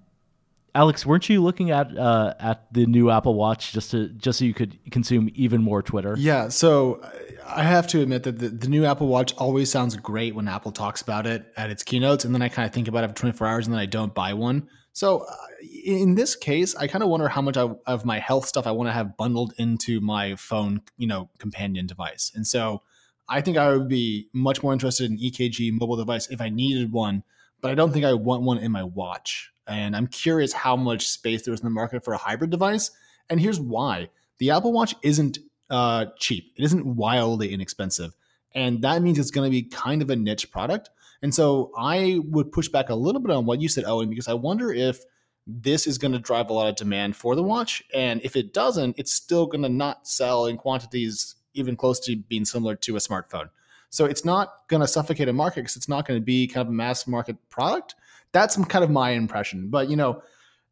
Alex, 0.75 1.05
weren't 1.05 1.29
you 1.29 1.41
looking 1.41 1.69
at 1.69 1.95
uh, 1.95 2.33
at 2.39 2.73
the 2.73 2.87
new 2.87 3.11
Apple 3.11 3.35
Watch 3.35 3.73
just 3.73 3.91
to 3.91 4.09
just 4.09 4.39
so 4.39 4.45
you 4.45 4.55
could 4.55 4.79
consume 4.89 5.29
even 5.35 5.61
more 5.61 5.83
Twitter? 5.83 6.15
Yeah, 6.17 6.47
so 6.47 6.99
I 7.45 7.61
have 7.61 7.85
to 7.89 8.01
admit 8.01 8.23
that 8.23 8.39
the, 8.39 8.49
the 8.49 8.67
new 8.67 8.83
Apple 8.85 9.07
Watch 9.07 9.35
always 9.35 9.69
sounds 9.69 9.95
great 9.97 10.33
when 10.33 10.47
Apple 10.47 10.71
talks 10.71 11.03
about 11.03 11.27
it 11.27 11.45
at 11.57 11.69
its 11.69 11.83
keynotes, 11.83 12.25
and 12.25 12.33
then 12.33 12.41
I 12.41 12.49
kind 12.49 12.65
of 12.65 12.73
think 12.73 12.87
about 12.87 13.03
it 13.03 13.09
for 13.09 13.15
24 13.15 13.45
hours, 13.45 13.67
and 13.67 13.73
then 13.73 13.79
I 13.79 13.85
don't 13.85 14.15
buy 14.15 14.33
one. 14.33 14.67
So 14.93 15.19
uh, 15.19 15.35
in 15.83 16.15
this 16.15 16.35
case, 16.35 16.75
I 16.75 16.87
kind 16.87 17.03
of 17.03 17.09
wonder 17.09 17.27
how 17.27 17.42
much 17.42 17.57
I, 17.57 17.69
of 17.85 18.06
my 18.06 18.19
health 18.19 18.47
stuff 18.47 18.65
I 18.65 18.71
want 18.71 18.87
to 18.87 18.94
have 18.94 19.15
bundled 19.18 19.53
into 19.57 19.99
my 20.01 20.35
phone, 20.35 20.81
you 20.97 21.07
know, 21.07 21.30
companion 21.37 21.85
device. 21.85 22.31
And 22.33 22.47
so 22.47 22.81
I 23.30 23.42
think 23.42 23.57
I 23.57 23.75
would 23.75 23.87
be 23.87 24.30
much 24.33 24.61
more 24.61 24.73
interested 24.73 25.09
in 25.09 25.18
EKG 25.18 25.71
mobile 25.80 25.95
device 25.95 26.27
if 26.30 26.42
I 26.42 26.49
needed 26.49 26.92
one, 26.92 27.23
but 27.61 27.71
I 27.71 27.75
don't 27.75 27.92
think 27.92 28.06
I 28.06 28.13
want 28.13 28.44
one 28.44 28.57
in 28.57 28.71
my 28.71 28.83
watch. 28.83 29.51
And 29.68 29.95
I'm 29.95 30.07
curious 30.07 30.51
how 30.51 30.75
much 30.75 31.07
space 31.07 31.44
there 31.44 31.53
is 31.53 31.61
in 31.61 31.65
the 31.65 31.69
market 31.69 32.03
for 32.03 32.13
a 32.13 32.18
hybrid 32.18 32.49
device. 32.49 32.92
And 33.30 33.39
here's 33.39 33.59
why: 33.59 34.09
the 34.39 34.51
Apple 34.51 34.73
Watch 34.73 34.95
isn't 35.01 35.39
uh, 35.69 36.06
cheap. 36.18 36.53
It 36.57 36.63
isn't 36.65 36.85
wildly 36.85 37.53
inexpensive. 37.53 38.13
And 38.53 38.83
that 38.83 39.01
means 39.01 39.18
it's 39.18 39.31
going 39.31 39.49
to 39.49 39.51
be 39.51 39.63
kind 39.63 40.01
of 40.01 40.09
a 40.09 40.15
niche 40.15 40.51
product. 40.51 40.89
And 41.21 41.33
so 41.33 41.71
I 41.77 42.19
would 42.25 42.51
push 42.51 42.68
back 42.68 42.89
a 42.89 42.95
little 42.95 43.21
bit 43.21 43.31
on 43.31 43.45
what 43.45 43.61
you 43.61 43.69
said, 43.69 43.85
Owen, 43.85 44.09
because 44.09 44.27
I 44.27 44.33
wonder 44.33 44.71
if 44.71 44.99
this 45.47 45.87
is 45.87 45.97
going 45.97 46.11
to 46.11 46.19
drive 46.19 46.49
a 46.49 46.53
lot 46.53 46.69
of 46.69 46.75
demand 46.75 47.15
for 47.15 47.35
the 47.35 47.44
watch. 47.44 47.83
And 47.94 48.21
if 48.23 48.35
it 48.35 48.53
doesn't, 48.53 48.99
it's 48.99 49.13
still 49.13 49.45
going 49.45 49.63
to 49.63 49.69
not 49.69 50.07
sell 50.07 50.45
in 50.45 50.57
quantities 50.57 51.35
even 51.54 51.76
close 51.76 52.00
to 52.02 52.16
being 52.16 52.45
similar 52.45 52.76
to 52.76 52.95
a 52.95 53.00
smartphone. 53.00 53.50
So 53.90 54.06
it's 54.06 54.26
not 54.26 54.68
going 54.69 54.81
to 54.81 54.88
suffocate 54.88 55.30
a 55.30 55.33
market 55.33 55.62
because 55.62 55.76
it's 55.76 55.90
not 55.90 56.07
going 56.07 56.19
to 56.19 56.24
be 56.24 56.48
kind 56.48 56.66
of 56.66 56.69
a 56.69 56.76
mass 56.76 57.06
market 57.06 57.38
product. 57.50 57.95
That's 58.31 58.56
kind 58.66 58.83
of 58.83 58.90
my 58.90 59.12
impression. 59.12 59.69
But, 59.69 59.90
you 59.90 59.95
know, 59.95 60.24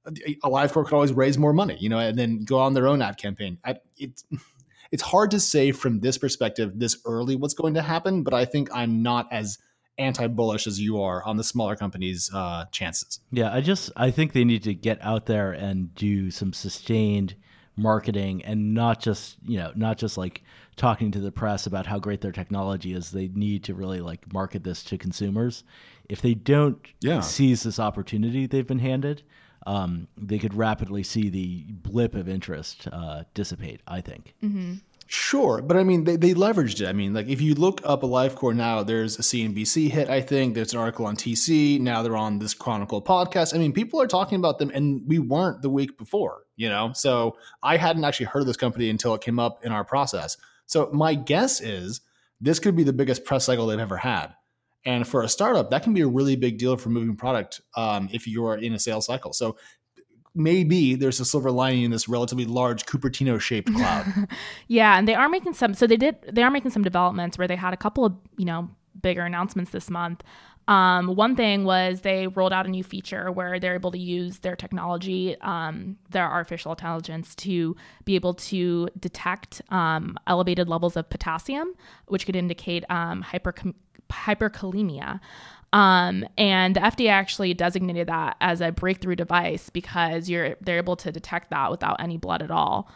AliveCor 0.08 0.86
could 0.86 0.94
always 0.94 1.14
raise 1.14 1.38
more 1.38 1.54
money, 1.54 1.78
you 1.80 1.90
know, 1.90 2.00
and 2.00 2.18
then 2.18 2.44
go 2.44 2.58
on 2.58 2.74
their 2.74 2.88
own 2.88 3.02
ad 3.02 3.18
campaign. 3.18 3.60
I, 3.64 3.76
it's 3.98 4.26
it's 4.92 5.04
hard 5.04 5.32
to 5.32 5.40
say 5.40 5.72
from 5.72 6.00
this 6.00 6.18
perspective 6.18 6.74
this 6.76 6.98
early 7.06 7.36
what's 7.36 7.54
going 7.54 7.76
to 7.76 7.82
happen, 7.82 8.24
but 8.24 8.34
I 8.34 8.46
think 8.46 8.70
I'm 8.74 9.04
not 9.04 9.32
as 9.32 9.58
anti-bullish 9.98 10.68
as 10.68 10.80
you 10.80 11.02
are 11.02 11.24
on 11.24 11.38
the 11.38 11.44
smaller 11.44 11.76
companies' 11.76 12.30
uh, 12.34 12.66
chances. 12.72 13.20
Yeah, 13.32 13.54
I 13.54 13.62
just 13.62 13.92
I 13.96 14.12
think 14.12 14.34
they 14.34 14.44
need 14.44 14.64
to 14.64 14.74
get 14.74 15.00
out 15.02 15.28
there 15.28 15.52
and 15.52 15.94
do 15.96 16.32
some 16.32 16.54
sustained 16.54 17.36
marketing 17.78 18.44
and 18.44 18.74
not 18.74 19.00
just 19.00 19.38
you 19.46 19.58
know 19.58 19.72
not 19.76 19.98
just 19.98 20.18
like 20.18 20.44
talking 20.82 21.12
to 21.12 21.20
the 21.20 21.32
press 21.32 21.68
about 21.68 21.86
how 21.86 22.00
great 22.00 22.22
their 22.22 22.32
technology 22.32 22.94
is. 22.94 23.12
They 23.12 23.28
need 23.28 23.64
to 23.66 23.76
really 23.76 24.02
like 24.02 24.34
market 24.34 24.64
this 24.64 24.84
to 24.86 24.98
consumers. 24.98 25.64
If 26.10 26.22
they 26.24 26.34
don't 26.34 26.80
Yeah. 27.02 27.20
seize 27.20 27.62
this 27.62 27.80
opportunity 27.80 28.48
they've 28.48 28.66
been 28.66 28.80
handed, 28.80 29.22
um, 29.68 30.08
they 30.18 30.40
could 30.40 30.56
rapidly 30.56 31.04
see 31.04 31.30
the 31.30 31.66
blip 31.70 32.16
of 32.16 32.28
interest 32.28 32.88
uh, 32.92 33.26
dissipate. 33.36 33.82
I 33.88 34.02
think. 34.02 34.34
Sure, 35.06 35.62
but 35.62 35.76
I 35.78 35.84
mean, 35.84 36.06
they, 36.06 36.16
they 36.16 36.34
leveraged 36.34 36.82
it. 36.82 36.88
I 36.88 36.94
mean, 36.94 37.14
like 37.14 37.28
if 37.28 37.42
you 37.42 37.54
look 37.54 37.82
up 37.84 38.02
AliveCor 38.02 38.56
now, 38.56 38.82
there's 38.82 39.20
a 39.20 39.22
CNBC 39.22 39.90
hit, 39.92 40.10
I 40.10 40.22
think. 40.22 40.56
There's 40.56 40.74
an 40.74 40.80
article 40.80 41.06
on 41.06 41.16
TC. 41.18 41.80
Now 41.82 42.02
they're 42.02 42.16
on 42.18 42.40
this 42.40 42.54
Chronicle 42.54 43.02
podcast. 43.04 43.54
I 43.54 43.58
mean, 43.60 43.74
people 43.74 44.02
are 44.02 44.08
talking 44.08 44.38
about 44.38 44.58
them, 44.58 44.72
and 44.74 45.04
we 45.06 45.20
weren't 45.20 45.62
the 45.62 45.70
week 45.70 45.98
before, 45.98 46.44
you 46.56 46.70
know? 46.70 46.94
So 46.96 47.36
I 47.62 47.76
hadn't 47.76 48.06
actually 48.06 48.28
heard 48.28 48.40
of 48.40 48.48
this 48.48 48.58
company 48.58 48.90
until 48.90 49.14
it 49.14 49.22
came 49.22 49.38
up 49.38 49.64
in 49.66 49.72
our 49.74 49.84
process. 49.84 50.38
So 50.72 50.90
my 50.94 51.16
guess 51.16 51.60
is 51.60 52.00
this 52.40 52.58
could 52.58 52.78
be 52.78 52.84
the 52.84 52.94
biggest 52.94 53.26
press 53.26 53.44
cycle 53.44 53.68
they've 53.68 53.78
ever 53.78 53.98
had. 53.98 54.28
And 54.86 55.06
for 55.06 55.22
a 55.22 55.28
startup, 55.28 55.70
that 55.72 55.84
can 55.84 55.94
be 55.94 56.00
a 56.00 56.08
really 56.08 56.38
big 56.38 56.58
deal 56.58 56.78
for 56.78 56.88
moving 56.88 57.18
product 57.18 57.60
um, 57.76 58.08
if 58.14 58.26
you're 58.26 58.56
in 58.56 58.74
a 58.74 58.80
sales 58.80 59.06
cycle. 59.06 59.34
So 59.34 59.58
maybe 60.34 60.96
there's 60.96 61.20
a 61.20 61.26
silver 61.26 61.52
lining 61.52 61.84
in 61.84 61.92
this 61.92 62.08
relatively 62.08 62.46
large 62.46 62.86
Cupertino 62.86 63.40
shaped 63.40 63.74
cloud. 63.76 64.30
yeah, 64.70 64.98
and 64.98 65.10
they 65.10 65.14
are 65.14 65.28
making 65.28 65.54
some. 65.56 65.74
So 65.74 65.86
they 65.86 65.98
did. 65.98 66.16
They 66.32 66.42
are 66.42 66.50
making 66.50 66.72
some 66.72 66.84
developments 66.84 67.38
where 67.38 67.50
they 67.50 67.58
had 67.58 67.74
a 67.74 67.78
couple 67.78 68.06
of 68.06 68.16
you 68.38 68.46
know 68.46 68.70
bigger 69.00 69.24
announcements 69.24 69.72
this 69.72 69.90
month. 69.90 70.24
Um, 70.68 71.16
one 71.16 71.36
thing 71.36 71.64
was 71.66 72.02
they 72.02 72.28
rolled 72.28 72.54
out 72.54 72.66
a 72.66 72.70
new 72.70 72.84
feature 72.84 73.32
where 73.32 73.60
they're 73.60 73.74
able 73.74 73.92
to 73.92 73.98
use 73.98 74.40
their 74.40 74.56
technology, 74.56 75.40
um, 75.42 75.98
their 76.12 76.26
artificial 76.26 76.72
intelligence, 76.72 77.36
to 77.36 77.76
be 78.06 78.16
able 78.16 78.34
to 78.36 78.88
detect 79.00 79.62
um, 79.70 80.18
elevated 80.28 80.70
levels 80.70 80.96
of 80.96 81.10
potassium, 81.10 81.74
which 82.08 82.26
could 82.26 82.36
indicate 82.36 82.86
um, 82.90 83.26
hyperkalemia. 84.12 85.20
Um, 85.74 86.26
and 86.38 86.76
the 86.76 86.82
FDA 86.82 87.10
actually 87.10 87.54
designated 87.54 88.08
that 88.08 88.36
as 88.42 88.62
a 88.62 88.72
breakthrough 88.72 89.16
device 89.16 89.70
because 89.70 90.30
you're 90.30 90.56
they're 90.62 90.78
able 90.78 90.98
to 90.98 91.12
detect 91.12 91.50
that 91.52 91.72
without 91.72 92.02
any 92.02 92.18
blood 92.18 92.42
at 92.42 92.52
all. 92.52 92.90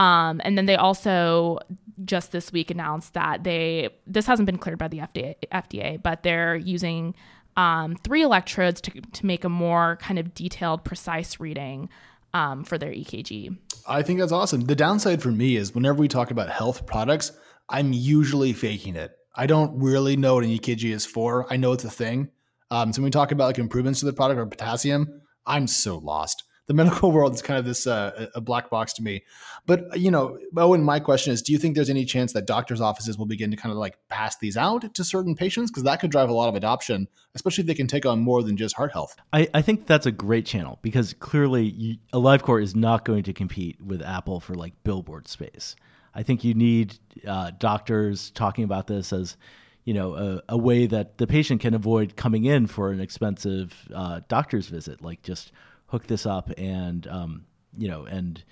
Um, 0.00 0.40
and 0.44 0.56
then 0.56 0.64
they 0.64 0.76
also 0.76 1.58
just 2.06 2.32
this 2.32 2.50
week 2.52 2.70
announced 2.70 3.12
that 3.12 3.44
they 3.44 3.90
this 4.06 4.26
hasn't 4.26 4.46
been 4.46 4.56
cleared 4.56 4.78
by 4.78 4.88
the 4.88 4.98
FDA, 4.98 5.34
FDA 5.52 6.02
but 6.02 6.22
they're 6.22 6.56
using 6.56 7.14
um, 7.58 7.96
three 7.96 8.22
electrodes 8.22 8.80
to, 8.80 8.90
to 8.90 9.26
make 9.26 9.44
a 9.44 9.50
more 9.50 9.98
kind 10.00 10.18
of 10.18 10.32
detailed, 10.32 10.84
precise 10.84 11.38
reading 11.38 11.90
um, 12.32 12.64
for 12.64 12.78
their 12.78 12.90
EKG. 12.90 13.54
I 13.86 14.02
think 14.02 14.20
that's 14.20 14.32
awesome. 14.32 14.62
The 14.62 14.74
downside 14.74 15.20
for 15.20 15.30
me 15.30 15.56
is 15.56 15.74
whenever 15.74 15.98
we 15.98 16.08
talk 16.08 16.30
about 16.30 16.48
health 16.48 16.86
products, 16.86 17.32
I'm 17.68 17.92
usually 17.92 18.54
faking 18.54 18.96
it. 18.96 19.12
I 19.36 19.46
don't 19.46 19.78
really 19.78 20.16
know 20.16 20.36
what 20.36 20.44
an 20.44 20.50
EKG 20.50 20.92
is 20.92 21.04
for. 21.04 21.52
I 21.52 21.56
know 21.56 21.72
it's 21.72 21.84
a 21.84 21.90
thing. 21.90 22.30
Um, 22.70 22.92
so 22.92 23.02
when 23.02 23.06
we 23.06 23.10
talk 23.10 23.32
about 23.32 23.46
like 23.46 23.58
improvements 23.58 24.00
to 24.00 24.06
the 24.06 24.12
product 24.14 24.40
or 24.40 24.46
potassium, 24.46 25.20
I'm 25.44 25.66
so 25.66 25.98
lost. 25.98 26.44
The 26.70 26.74
medical 26.74 27.10
world 27.16 27.34
is 27.34 27.42
kind 27.42 27.58
of 27.58 27.64
this 27.64 27.88
uh, 27.88 28.28
a 28.32 28.40
black 28.40 28.70
box 28.70 28.92
to 28.92 29.02
me. 29.02 29.24
But 29.66 29.98
you 29.98 30.12
know, 30.12 30.38
Owen, 30.56 30.84
my 30.84 31.00
question 31.00 31.32
is: 31.32 31.42
Do 31.42 31.50
you 31.50 31.58
think 31.58 31.74
there's 31.74 31.90
any 31.90 32.04
chance 32.04 32.32
that 32.34 32.46
doctors' 32.46 32.80
offices 32.80 33.18
will 33.18 33.26
begin 33.26 33.50
to 33.50 33.56
kind 33.56 33.72
of 33.72 33.78
like 33.78 33.98
pass 34.08 34.36
these 34.36 34.56
out 34.56 34.94
to 34.94 35.02
certain 35.02 35.34
patients 35.34 35.72
because 35.72 35.82
that 35.82 35.98
could 36.00 36.12
drive 36.12 36.28
a 36.28 36.32
lot 36.32 36.48
of 36.48 36.54
adoption, 36.54 37.08
especially 37.34 37.62
if 37.62 37.66
they 37.66 37.74
can 37.74 37.88
take 37.88 38.06
on 38.06 38.20
more 38.20 38.44
than 38.44 38.56
just 38.56 38.76
heart 38.76 38.92
health? 38.92 39.16
I, 39.32 39.48
I 39.52 39.62
think 39.62 39.88
that's 39.88 40.06
a 40.06 40.12
great 40.12 40.46
channel 40.46 40.78
because 40.80 41.12
clearly, 41.14 41.64
you, 41.64 41.96
AliveCor 42.12 42.62
is 42.62 42.76
not 42.76 43.04
going 43.04 43.24
to 43.24 43.32
compete 43.32 43.82
with 43.82 44.00
Apple 44.00 44.38
for 44.38 44.54
like 44.54 44.72
billboard 44.84 45.26
space. 45.26 45.74
I 46.14 46.22
think 46.22 46.44
you 46.44 46.54
need 46.54 46.96
uh, 47.26 47.50
doctors 47.58 48.30
talking 48.30 48.62
about 48.62 48.86
this 48.86 49.12
as 49.12 49.36
you 49.84 49.94
know 49.94 50.14
a, 50.14 50.42
a, 50.50 50.56
way 50.56 50.86
that 50.86 51.18
the 51.18 51.26
patient 51.26 51.62
can 51.62 51.74
avoid 51.74 52.14
coming 52.14 52.44
in 52.44 52.68
for 52.68 52.92
an 52.92 53.00
expensive 53.00 53.74
uh, 53.92 54.20
doctor's 54.28 54.68
visit. 54.68 55.02
Like 55.02 55.22
just 55.22 55.50
hook 55.90 56.06
this 56.06 56.26
up 56.26 56.50
and 56.56 57.06
um, 57.08 57.44
you 57.76 57.88
know 57.88 58.04
and 58.04 58.42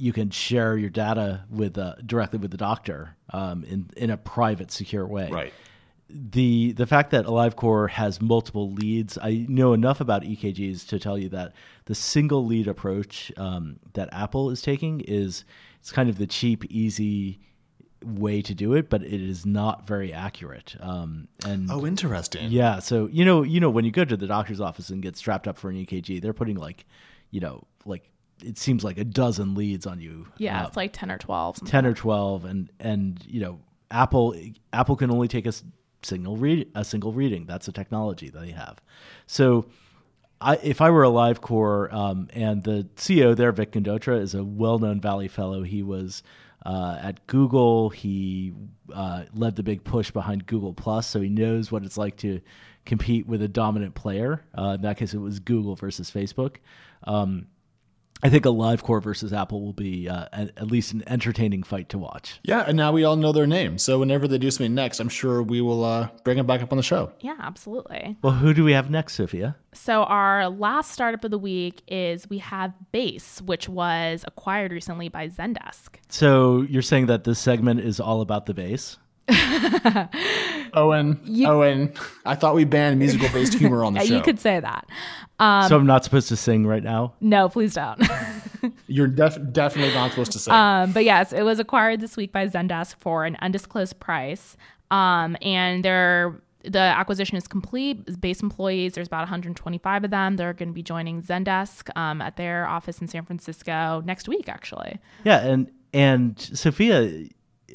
you 0.00 0.12
can 0.14 0.30
share 0.30 0.78
your 0.78 0.88
data 0.88 1.44
with 1.50 1.76
uh, 1.76 1.94
directly 2.06 2.38
with 2.38 2.50
the 2.50 2.56
doctor 2.56 3.16
um, 3.32 3.64
in 3.64 3.90
in 3.96 4.10
a 4.10 4.16
private, 4.16 4.70
secure 4.70 5.06
way. 5.06 5.28
Right. 5.30 5.52
The 6.08 6.72
the 6.72 6.86
fact 6.86 7.10
that 7.10 7.26
AliveCor 7.26 7.90
has 7.90 8.20
multiple 8.20 8.72
leads, 8.72 9.18
I 9.18 9.46
know 9.48 9.74
enough 9.74 10.00
about 10.00 10.22
EKGs 10.22 10.88
to 10.88 10.98
tell 10.98 11.18
you 11.18 11.28
that 11.28 11.52
the 11.84 11.94
single 11.94 12.46
lead 12.46 12.66
approach 12.66 13.30
um, 13.36 13.78
that 13.92 14.08
Apple 14.12 14.50
is 14.50 14.62
taking 14.62 15.00
is 15.00 15.44
it's 15.80 15.92
kind 15.92 16.08
of 16.08 16.16
the 16.18 16.26
cheap, 16.26 16.64
easy 16.70 17.40
way 18.04 18.42
to 18.42 18.54
do 18.54 18.74
it, 18.74 18.88
but 18.88 19.02
it 19.02 19.20
is 19.20 19.44
not 19.44 19.86
very 19.86 20.12
accurate. 20.12 20.76
Um, 20.80 21.28
and 21.44 21.70
oh, 21.70 21.86
interesting. 21.86 22.50
Yeah, 22.50 22.78
so 22.78 23.08
you 23.12 23.24
know, 23.24 23.42
you 23.42 23.60
know, 23.60 23.70
when 23.70 23.84
you 23.84 23.90
go 23.90 24.04
to 24.04 24.16
the 24.16 24.26
doctor's 24.26 24.60
office 24.60 24.90
and 24.90 25.02
get 25.02 25.16
strapped 25.16 25.46
up 25.46 25.58
for 25.58 25.70
an 25.70 25.76
EKG, 25.76 26.20
they're 26.20 26.32
putting 26.32 26.56
like, 26.56 26.86
you 27.30 27.40
know, 27.40 27.64
like 27.84 28.08
it 28.44 28.58
seems 28.58 28.84
like 28.84 28.98
a 28.98 29.04
dozen 29.04 29.54
leads 29.54 29.86
on 29.86 30.00
you. 30.00 30.26
Yeah, 30.38 30.62
uh, 30.62 30.66
it's 30.66 30.76
like 30.76 30.92
ten 30.92 31.10
or 31.10 31.18
twelve. 31.18 31.64
Ten 31.66 31.86
or 31.86 31.94
twelve, 31.94 32.44
and 32.44 32.70
and 32.80 33.24
you 33.26 33.40
know, 33.40 33.60
Apple 33.90 34.34
Apple 34.72 34.96
can 34.96 35.10
only 35.10 35.28
take 35.28 35.46
a 35.46 35.52
single 36.02 36.36
read 36.36 36.70
a 36.74 36.84
single 36.84 37.12
reading. 37.12 37.46
That's 37.46 37.66
the 37.66 37.72
technology 37.72 38.30
that 38.30 38.40
they 38.40 38.52
have. 38.52 38.80
So 39.26 39.66
I, 40.40 40.56
if 40.62 40.80
I 40.80 40.90
were 40.90 41.02
AliveCor 41.02 41.92
um, 41.92 42.28
and 42.32 42.62
the 42.62 42.88
CEO 42.96 43.36
there, 43.36 43.52
Vic 43.52 43.72
Gundotra, 43.72 44.20
is 44.20 44.34
a 44.34 44.42
well-known 44.42 45.00
Valley 45.00 45.28
Fellow. 45.28 45.62
He 45.62 45.82
was 45.82 46.22
uh, 46.64 46.98
at 47.00 47.26
Google. 47.26 47.90
He 47.90 48.52
uh, 48.92 49.24
led 49.34 49.56
the 49.56 49.62
big 49.62 49.84
push 49.84 50.10
behind 50.10 50.46
Google 50.46 50.72
Plus, 50.72 51.06
so 51.06 51.20
he 51.20 51.28
knows 51.28 51.70
what 51.70 51.84
it's 51.84 51.98
like 51.98 52.16
to 52.18 52.40
compete 52.84 53.26
with 53.26 53.42
a 53.42 53.48
dominant 53.48 53.94
player. 53.94 54.44
Uh, 54.56 54.74
in 54.76 54.82
that 54.82 54.96
case, 54.96 55.14
it 55.14 55.18
was 55.18 55.40
Google 55.40 55.76
versus 55.76 56.10
Facebook. 56.10 56.56
Um, 57.04 57.46
I 58.22 58.28
think 58.28 58.44
AliveCor 58.44 59.02
versus 59.02 59.32
Apple 59.32 59.62
will 59.62 59.72
be 59.72 60.08
uh, 60.08 60.26
at, 60.32 60.48
at, 60.56 60.70
least 60.70 60.92
an 60.92 61.02
entertaining 61.06 61.62
fight 61.62 61.88
to 61.90 61.98
watch. 61.98 62.38
Yeah, 62.42 62.64
and 62.66 62.76
now 62.76 62.92
we 62.92 63.04
all 63.04 63.16
know 63.16 63.32
their 63.32 63.46
name. 63.46 63.78
So 63.78 63.98
whenever 63.98 64.28
they 64.28 64.38
do 64.38 64.50
something 64.50 64.74
next, 64.74 65.00
I'm 65.00 65.08
sure 65.08 65.42
we 65.42 65.60
will 65.60 65.84
uh, 65.84 66.08
bring 66.24 66.36
them 66.36 66.46
back 66.46 66.62
up 66.62 66.72
on 66.72 66.76
the 66.76 66.82
show. 66.82 67.12
Yeah, 67.20 67.36
absolutely. 67.40 68.16
Well, 68.22 68.34
who 68.34 68.52
do 68.52 68.64
we 68.64 68.72
have 68.72 68.90
next, 68.90 69.14
Sophia? 69.14 69.56
So 69.72 70.02
our 70.04 70.48
last 70.48 70.90
startup 70.90 71.24
of 71.24 71.30
the 71.30 71.38
week 71.38 71.82
is 71.88 72.28
we 72.28 72.38
have 72.38 72.72
Base, 72.92 73.40
which 73.42 73.68
was 73.68 74.24
acquired 74.26 74.72
recently 74.72 75.08
by 75.08 75.28
Zendesk. 75.28 75.96
So 76.08 76.62
you're 76.62 76.82
saying 76.82 77.06
that 77.06 77.24
this 77.24 77.38
segment 77.38 77.80
is 77.80 78.00
all 78.00 78.20
about 78.20 78.46
the 78.46 78.54
base? 78.54 78.98
Owen, 80.74 81.20
you, 81.24 81.46
Owen, 81.46 81.92
I 82.24 82.34
thought 82.34 82.54
we 82.54 82.64
banned 82.64 82.98
musical 82.98 83.28
based 83.28 83.54
humor 83.54 83.84
on 83.84 83.94
the 83.94 84.00
show. 84.06 84.14
You 84.14 84.22
could 84.22 84.38
say 84.38 84.60
that. 84.60 84.86
Um, 85.38 85.68
so 85.68 85.76
I'm 85.76 85.86
not 85.86 86.04
supposed 86.04 86.28
to 86.28 86.36
sing 86.36 86.66
right 86.66 86.82
now? 86.82 87.14
No, 87.20 87.48
please 87.48 87.74
don't. 87.74 88.02
You're 88.86 89.06
def- 89.06 89.38
definitely 89.52 89.94
not 89.94 90.10
supposed 90.10 90.32
to 90.32 90.38
sing. 90.38 90.52
Um, 90.52 90.92
but 90.92 91.04
yes, 91.04 91.32
it 91.32 91.42
was 91.42 91.58
acquired 91.58 92.00
this 92.00 92.16
week 92.16 92.30
by 92.32 92.46
Zendesk 92.46 92.96
for 93.00 93.24
an 93.24 93.36
undisclosed 93.40 93.98
price. 94.00 94.56
Um, 94.90 95.36
and 95.40 95.84
they're 95.84 96.40
the 96.62 96.78
acquisition 96.78 97.36
is 97.36 97.48
complete. 97.48 98.20
Base 98.20 98.42
employees, 98.42 98.92
there's 98.92 99.06
about 99.06 99.20
125 99.20 100.04
of 100.04 100.10
them. 100.10 100.36
They're 100.36 100.52
going 100.52 100.68
to 100.68 100.74
be 100.74 100.82
joining 100.82 101.22
Zendesk 101.22 101.88
um, 101.96 102.20
at 102.20 102.36
their 102.36 102.66
office 102.66 102.98
in 103.00 103.08
San 103.08 103.24
Francisco 103.24 104.02
next 104.04 104.28
week, 104.28 104.48
actually. 104.48 104.98
Yeah, 105.24 105.38
and 105.46 105.70
and 105.92 106.38
Sophia, 106.38 107.26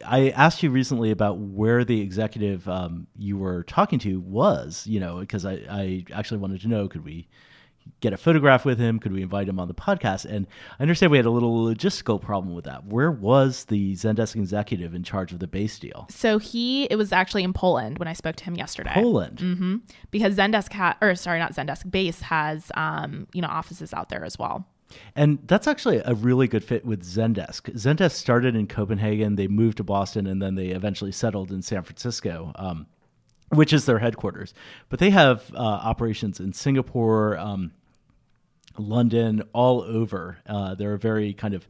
I 0.06 0.30
asked 0.30 0.64
you 0.64 0.72
recently 0.72 1.12
about 1.12 1.38
where 1.38 1.84
the 1.84 2.02
executive 2.02 2.68
um, 2.68 3.08
you 3.18 3.38
were 3.38 3.64
talking 3.64 4.00
to 4.00 4.20
was, 4.20 4.86
you 4.88 5.00
know, 5.00 5.20
because 5.20 5.46
I, 5.46 5.62
I 5.70 6.06
actually 6.14 6.40
wanted 6.40 6.62
to 6.62 6.68
know 6.68 6.88
could 6.88 7.06
we 7.06 7.28
get 8.00 8.14
a 8.14 8.18
photograph 8.18 8.66
with 8.66 8.80
him? 8.80 9.00
Could 9.00 9.14
we 9.14 9.22
invite 9.22 9.48
him 9.48 9.60
on 9.60 9.68
the 9.68 9.74
podcast? 9.74 10.26
And 10.26 10.48
I 10.80 10.84
understand 10.84 11.12
we 11.12 11.18
had 11.18 11.26
a 11.26 11.32
little 11.32 11.66
logistical 11.66 12.22
problem 12.22 12.56
with 12.56 12.66
that. 12.66 12.86
Where 12.86 13.12
was 13.12 13.66
the 13.66 13.94
Zendesk 13.94 14.36
executive 14.36 14.94
in 14.94 15.04
charge 15.04 15.32
of 15.32 15.40
the 15.40 15.48
base 15.48 15.78
deal? 15.80 16.08
So 16.10 16.38
he, 16.38 16.86
it 16.86 16.96
was 16.96 17.12
actually 17.12 17.44
in 17.44 17.54
Poland 17.54 18.00
when 18.00 18.08
I 18.08 18.14
spoke 18.14 18.36
to 18.38 18.44
him 18.44 18.56
yesterday. 18.56 18.92
Poland, 18.94 19.38
mm-hmm. 19.38 19.76
because 20.12 20.36
Zendesk 20.36 20.74
had, 20.74 20.96
or 21.02 21.16
sorry, 21.16 21.40
not 21.40 21.54
Zendesk, 21.54 21.90
Base 21.90 22.22
has, 22.22 22.72
um, 22.76 23.28
you 23.34 23.42
know, 23.42 23.48
offices 23.48 23.94
out 23.94 24.10
there 24.10 24.26
as 24.26 24.38
well. 24.40 24.68
And 25.16 25.40
that's 25.48 25.68
actually 25.68 26.02
a 26.06 26.14
really 26.14 26.48
good 26.48 26.64
fit 26.64 26.86
with 26.86 27.04
Zendesk. 27.04 27.74
Zendesk 27.74 28.12
started 28.12 28.56
in 28.56 28.68
Copenhagen, 28.68 29.36
they 29.36 29.48
moved 29.48 29.78
to 29.78 29.84
Boston, 29.84 30.28
and 30.28 30.42
then 30.42 30.56
they 30.56 30.68
eventually 30.68 31.12
settled 31.12 31.52
in 31.52 31.62
San 31.62 31.84
Francisco, 31.84 32.52
um, 32.56 32.86
which 33.50 33.74
is 33.74 33.86
their 33.86 34.00
headquarters. 34.00 34.54
But 34.90 35.00
they 35.00 35.10
have 35.10 35.52
uh, 35.54 35.60
operations 35.60 36.40
in 36.40 36.54
Singapore, 36.54 37.38
um, 37.38 37.72
London, 38.78 39.44
all 39.54 39.82
over. 39.82 40.38
Uh, 40.46 40.76
they're 40.76 40.94
a 40.94 41.00
very 41.00 41.34
kind 41.34 41.54
of 41.54 41.68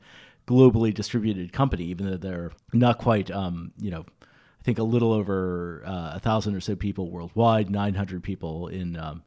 globally 0.47 0.93
distributed 0.93 1.53
company, 1.53 1.85
even 1.85 2.09
though 2.09 2.17
they're 2.17 2.51
not 2.73 2.97
quite, 2.97 3.31
um, 3.31 3.71
you 3.79 3.91
know, 3.91 4.05
I 4.21 4.63
think 4.63 4.79
a 4.79 4.83
little 4.83 5.13
over 5.13 5.83
uh, 5.85 6.13
a 6.15 6.19
thousand 6.19 6.55
or 6.55 6.59
so 6.59 6.75
people 6.75 7.09
worldwide, 7.09 7.69
900 7.69 8.23
people 8.23 8.67
in 8.67 8.97
um, 8.97 9.23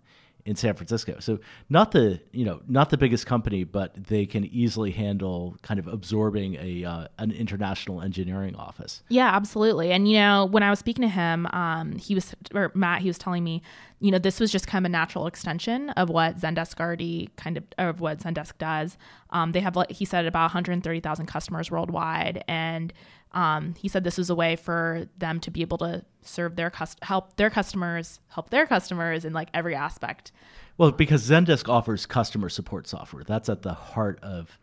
in 0.48 0.56
San 0.56 0.74
Francisco. 0.74 1.16
So 1.20 1.38
not 1.68 1.92
the 1.92 2.20
you 2.32 2.42
know 2.42 2.62
not 2.66 2.88
the 2.88 2.96
biggest 2.96 3.26
company, 3.26 3.64
but 3.64 3.92
they 4.06 4.24
can 4.24 4.46
easily 4.46 4.90
handle 4.90 5.58
kind 5.60 5.78
of 5.78 5.86
absorbing 5.86 6.54
a 6.54 6.84
uh, 6.84 7.08
an 7.18 7.32
international 7.32 8.00
engineering 8.00 8.56
office. 8.56 9.02
Yeah, 9.10 9.28
absolutely. 9.28 9.92
And 9.92 10.08
you 10.08 10.18
know 10.18 10.46
when 10.46 10.62
I 10.62 10.70
was 10.70 10.78
speaking 10.78 11.02
to 11.02 11.08
him, 11.08 11.46
um, 11.52 11.96
he 11.96 12.14
was 12.14 12.34
or 12.54 12.72
Matt, 12.74 13.02
he 13.02 13.08
was 13.08 13.18
telling 13.18 13.44
me, 13.44 13.60
you 14.00 14.10
know, 14.10 14.18
this 14.18 14.40
was 14.40 14.50
just 14.50 14.66
kind 14.66 14.86
of 14.86 14.88
a 14.88 14.92
natural 14.92 15.26
extension 15.26 15.90
of 15.90 16.08
what 16.08 16.40
Zendesk 16.40 16.80
already 16.80 17.28
kind 17.36 17.58
of 17.58 17.64
of 17.76 18.00
what 18.00 18.20
Zendesk 18.20 18.56
does. 18.56 18.96
Um, 19.28 19.52
they 19.52 19.60
have 19.60 19.76
like 19.76 19.90
he 19.90 20.06
said 20.06 20.24
about 20.24 20.44
130,000 20.44 21.26
customers 21.26 21.70
worldwide, 21.70 22.42
and 22.48 22.90
Um, 23.32 23.74
he 23.78 23.88
said 23.88 24.04
this 24.04 24.18
was 24.18 24.30
a 24.30 24.34
way 24.34 24.56
for 24.56 25.06
them 25.18 25.40
to 25.40 25.50
be 25.50 25.60
able 25.60 25.78
to 25.78 26.04
serve 26.22 26.56
their 26.56 26.70
cust- 26.70 27.02
help 27.02 27.36
their 27.36 27.50
customers, 27.50 28.20
help 28.28 28.50
their 28.50 28.66
customers 28.66 29.24
in 29.24 29.32
like 29.32 29.48
every 29.52 29.74
aspect. 29.74 30.32
Well, 30.76 30.92
because 30.92 31.28
Zendesk 31.28 31.68
offers 31.68 32.06
customer 32.06 32.48
support 32.48 32.86
software, 32.86 33.24
that's 33.24 33.48
at 33.48 33.62
the 33.62 33.74
heart 33.74 34.18
of 34.22 34.58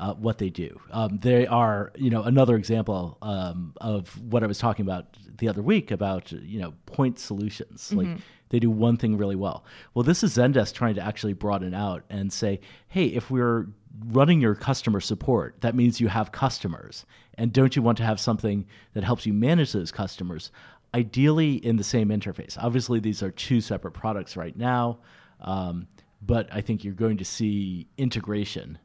uh, 0.00 0.14
what 0.14 0.38
they 0.38 0.50
do. 0.50 0.80
Um, 0.90 1.18
they 1.18 1.46
are, 1.46 1.92
you 1.96 2.10
know, 2.10 2.22
another 2.22 2.56
example 2.56 3.18
um, 3.22 3.74
of 3.80 4.18
what 4.20 4.42
I 4.42 4.46
was 4.46 4.58
talking 4.58 4.84
about 4.84 5.16
the 5.38 5.48
other 5.48 5.62
week 5.62 5.90
about, 5.90 6.32
you 6.32 6.60
know, 6.60 6.74
point 6.86 7.18
solutions. 7.18 7.90
Mm-hmm. 7.90 7.98
Like 7.98 8.20
they 8.50 8.58
do 8.58 8.70
one 8.70 8.96
thing 8.96 9.16
really 9.16 9.36
well. 9.36 9.64
Well, 9.94 10.02
this 10.02 10.22
is 10.22 10.36
Zendesk 10.36 10.74
trying 10.74 10.94
to 10.94 11.02
actually 11.02 11.32
broaden 11.32 11.74
out 11.74 12.04
and 12.10 12.32
say, 12.32 12.60
hey, 12.88 13.06
if 13.06 13.30
we're 13.30 13.68
running 14.06 14.40
your 14.40 14.54
customer 14.54 15.00
support, 15.00 15.60
that 15.60 15.74
means 15.74 16.00
you 16.00 16.08
have 16.08 16.32
customers. 16.32 17.04
And 17.36 17.52
don't 17.52 17.74
you 17.74 17.82
want 17.82 17.98
to 17.98 18.04
have 18.04 18.20
something 18.20 18.66
that 18.94 19.04
helps 19.04 19.26
you 19.26 19.32
manage 19.32 19.72
those 19.72 19.92
customers? 19.92 20.50
Ideally, 20.94 21.54
in 21.54 21.76
the 21.76 21.84
same 21.84 22.08
interface. 22.08 22.56
Obviously, 22.58 23.00
these 23.00 23.22
are 23.22 23.30
two 23.30 23.60
separate 23.60 23.92
products 23.92 24.36
right 24.36 24.56
now, 24.56 25.00
um, 25.40 25.86
but 26.22 26.48
I 26.52 26.60
think 26.62 26.82
you're 26.82 26.94
going 26.94 27.18
to 27.18 27.24
see 27.24 27.86
integration 27.98 28.78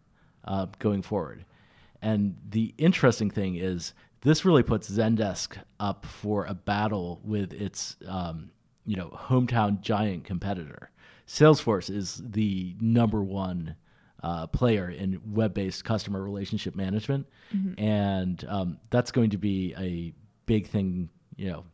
uh, 0.46 0.68
going 0.80 1.02
forward. 1.02 1.46
And 2.02 2.36
the 2.50 2.74
interesting 2.78 3.30
thing 3.30 3.56
is, 3.56 3.94
this 4.22 4.46
really 4.46 4.64
puts 4.64 4.90
Zendesk 4.90 5.58
up 5.80 6.06
for 6.06 6.46
a 6.46 6.54
battle 6.54 7.22
with 7.24 7.54
its 7.54 7.96
um, 8.08 8.52
you 8.86 8.96
know 8.96 9.10
hometown 9.10 9.82
giant 9.82 10.24
competitor. 10.24 10.90
Salesforce 11.28 11.90
is 11.90 12.22
the 12.24 12.76
number 12.82 13.24
one 13.24 13.76
uh, 14.22 14.48
player 14.48 14.90
in 14.90 15.22
web-based 15.34 15.84
customer 15.84 16.22
relationship 16.22 16.76
management, 16.76 17.28
mm-hmm. 17.54 17.80
and 17.82 18.46
um, 18.48 18.78
that's 18.90 19.12
going 19.12 19.30
to 19.30 19.38
be 19.38 19.74
a 19.78 20.14
big 20.46 20.68
thing. 20.68 21.10
You 21.36 21.52
know, 21.52 21.66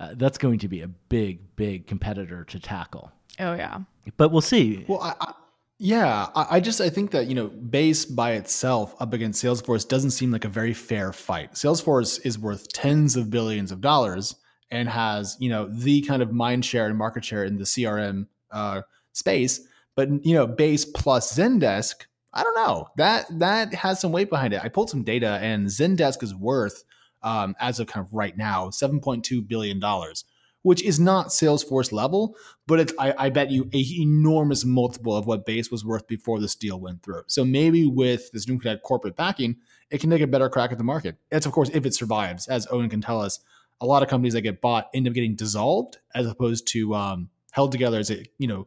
uh, 0.00 0.14
that's 0.16 0.38
going 0.38 0.58
to 0.60 0.68
be 0.68 0.82
a 0.82 0.88
big, 0.88 1.56
big 1.56 1.86
competitor 1.86 2.44
to 2.44 2.60
tackle. 2.60 3.12
Oh 3.38 3.54
yeah, 3.54 3.80
but 4.16 4.30
we'll 4.30 4.40
see. 4.40 4.84
Well, 4.86 5.00
I, 5.00 5.14
I, 5.20 5.34
yeah, 5.78 6.28
I, 6.34 6.46
I 6.56 6.60
just 6.60 6.80
I 6.80 6.88
think 6.88 7.10
that 7.12 7.26
you 7.26 7.34
know, 7.34 7.48
base 7.48 8.04
by 8.04 8.32
itself 8.32 8.94
up 9.00 9.12
against 9.12 9.42
Salesforce 9.42 9.86
doesn't 9.86 10.12
seem 10.12 10.30
like 10.30 10.44
a 10.44 10.48
very 10.48 10.74
fair 10.74 11.12
fight. 11.12 11.52
Salesforce 11.52 12.24
is 12.24 12.38
worth 12.38 12.72
tens 12.72 13.16
of 13.16 13.30
billions 13.30 13.72
of 13.72 13.80
dollars 13.80 14.36
and 14.74 14.88
has 14.88 15.36
you 15.38 15.48
know 15.48 15.68
the 15.70 16.02
kind 16.02 16.20
of 16.20 16.32
mind 16.32 16.64
share 16.64 16.86
and 16.86 16.98
market 16.98 17.24
share 17.24 17.44
in 17.44 17.56
the 17.56 17.64
CRM 17.64 18.26
uh, 18.50 18.82
space. 19.12 19.60
But 19.94 20.08
you 20.26 20.34
know, 20.34 20.46
Base 20.46 20.84
plus 20.84 21.36
Zendesk, 21.36 22.06
I 22.32 22.42
don't 22.42 22.56
know 22.56 22.88
that 22.96 23.26
that 23.38 23.72
has 23.74 24.00
some 24.00 24.12
weight 24.12 24.28
behind 24.28 24.52
it. 24.52 24.60
I 24.62 24.68
pulled 24.68 24.90
some 24.90 25.04
data, 25.04 25.38
and 25.40 25.68
Zendesk 25.68 26.22
is 26.22 26.34
worth 26.34 26.84
um, 27.22 27.54
as 27.60 27.78
of 27.78 27.86
kind 27.86 28.04
of 28.04 28.12
right 28.12 28.36
now 28.36 28.70
seven 28.70 29.00
point 29.00 29.24
two 29.24 29.40
billion 29.40 29.78
dollars, 29.78 30.24
which 30.62 30.82
is 30.82 30.98
not 30.98 31.28
Salesforce 31.28 31.92
level, 31.92 32.34
but 32.66 32.80
it's 32.80 32.92
I, 32.98 33.14
I 33.16 33.30
bet 33.30 33.52
you 33.52 33.70
a 33.72 33.84
enormous 34.00 34.64
multiple 34.64 35.16
of 35.16 35.26
what 35.26 35.46
Base 35.46 35.70
was 35.70 35.84
worth 35.84 36.08
before 36.08 36.40
this 36.40 36.56
deal 36.56 36.80
went 36.80 37.04
through. 37.04 37.22
So 37.28 37.44
maybe 37.44 37.86
with 37.86 38.32
this 38.32 38.48
new 38.48 38.58
corporate 38.78 39.14
backing, 39.14 39.56
it 39.90 40.00
can 40.00 40.10
take 40.10 40.22
a 40.22 40.26
better 40.26 40.48
crack 40.48 40.72
at 40.72 40.78
the 40.78 40.84
market. 40.84 41.16
That's 41.30 41.46
of 41.46 41.52
course 41.52 41.70
if 41.72 41.86
it 41.86 41.94
survives, 41.94 42.48
as 42.48 42.66
Owen 42.72 42.90
can 42.90 43.00
tell 43.00 43.20
us 43.20 43.38
a 43.80 43.86
lot 43.86 44.02
of 44.02 44.08
companies 44.08 44.32
that 44.34 44.42
get 44.42 44.60
bought 44.60 44.88
end 44.94 45.06
up 45.08 45.14
getting 45.14 45.34
dissolved 45.34 45.98
as 46.14 46.26
opposed 46.26 46.66
to 46.68 46.94
um, 46.94 47.30
held 47.52 47.72
together 47.72 47.98
as 47.98 48.10
a 48.10 48.24
you 48.38 48.46
know 48.46 48.66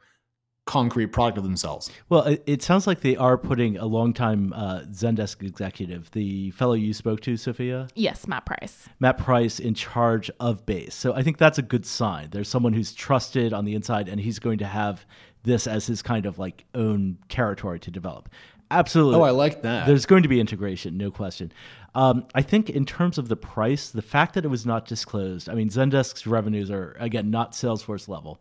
concrete 0.67 1.07
product 1.07 1.37
of 1.37 1.43
themselves. 1.43 1.89
Well, 2.09 2.23
it, 2.23 2.43
it 2.45 2.61
sounds 2.61 2.85
like 2.85 2.99
they 2.99 3.15
are 3.15 3.37
putting 3.37 3.77
a 3.77 3.85
longtime 3.85 4.53
uh, 4.53 4.81
Zendesk 4.91 5.41
executive, 5.41 6.11
the 6.11 6.51
fellow 6.51 6.73
you 6.73 6.93
spoke 6.93 7.21
to, 7.21 7.37
Sophia. 7.37 7.87
Yes, 7.95 8.27
Matt 8.27 8.45
Price. 8.45 8.87
Matt 8.99 9.17
Price 9.17 9.59
in 9.59 9.73
charge 9.73 10.29
of 10.39 10.65
Base. 10.65 10.93
So 10.93 11.13
I 11.13 11.23
think 11.23 11.37
that's 11.37 11.57
a 11.57 11.63
good 11.63 11.85
sign. 11.85 12.29
There's 12.31 12.49
someone 12.49 12.73
who's 12.73 12.93
trusted 12.93 13.53
on 13.53 13.65
the 13.65 13.73
inside, 13.73 14.09
and 14.09 14.19
he's 14.19 14.39
going 14.39 14.59
to 14.59 14.67
have 14.67 15.05
this 15.43 15.65
as 15.65 15.87
his 15.87 16.01
kind 16.01 16.25
of 16.25 16.37
like 16.37 16.65
own 16.75 17.17
territory 17.29 17.79
to 17.79 17.89
develop. 17.89 18.29
Absolutely. 18.69 19.19
Oh, 19.19 19.23
I 19.23 19.31
like 19.31 19.61
that. 19.61 19.87
There's 19.87 20.05
going 20.05 20.23
to 20.23 20.29
be 20.29 20.39
integration, 20.39 20.97
no 20.97 21.11
question. 21.11 21.51
Um, 21.95 22.25
I 22.35 22.41
think 22.41 22.69
in 22.69 22.85
terms 22.85 23.17
of 23.17 23.27
the 23.27 23.35
price, 23.35 23.89
the 23.89 24.01
fact 24.01 24.35
that 24.35 24.45
it 24.45 24.49
was 24.49 24.65
not 24.65 24.85
disclosed, 24.85 25.49
I 25.49 25.53
mean, 25.53 25.69
Zendesk's 25.69 26.27
revenues 26.27 26.69
are, 26.69 26.95
again, 26.99 27.31
not 27.31 27.53
Salesforce 27.53 28.07
level. 28.07 28.39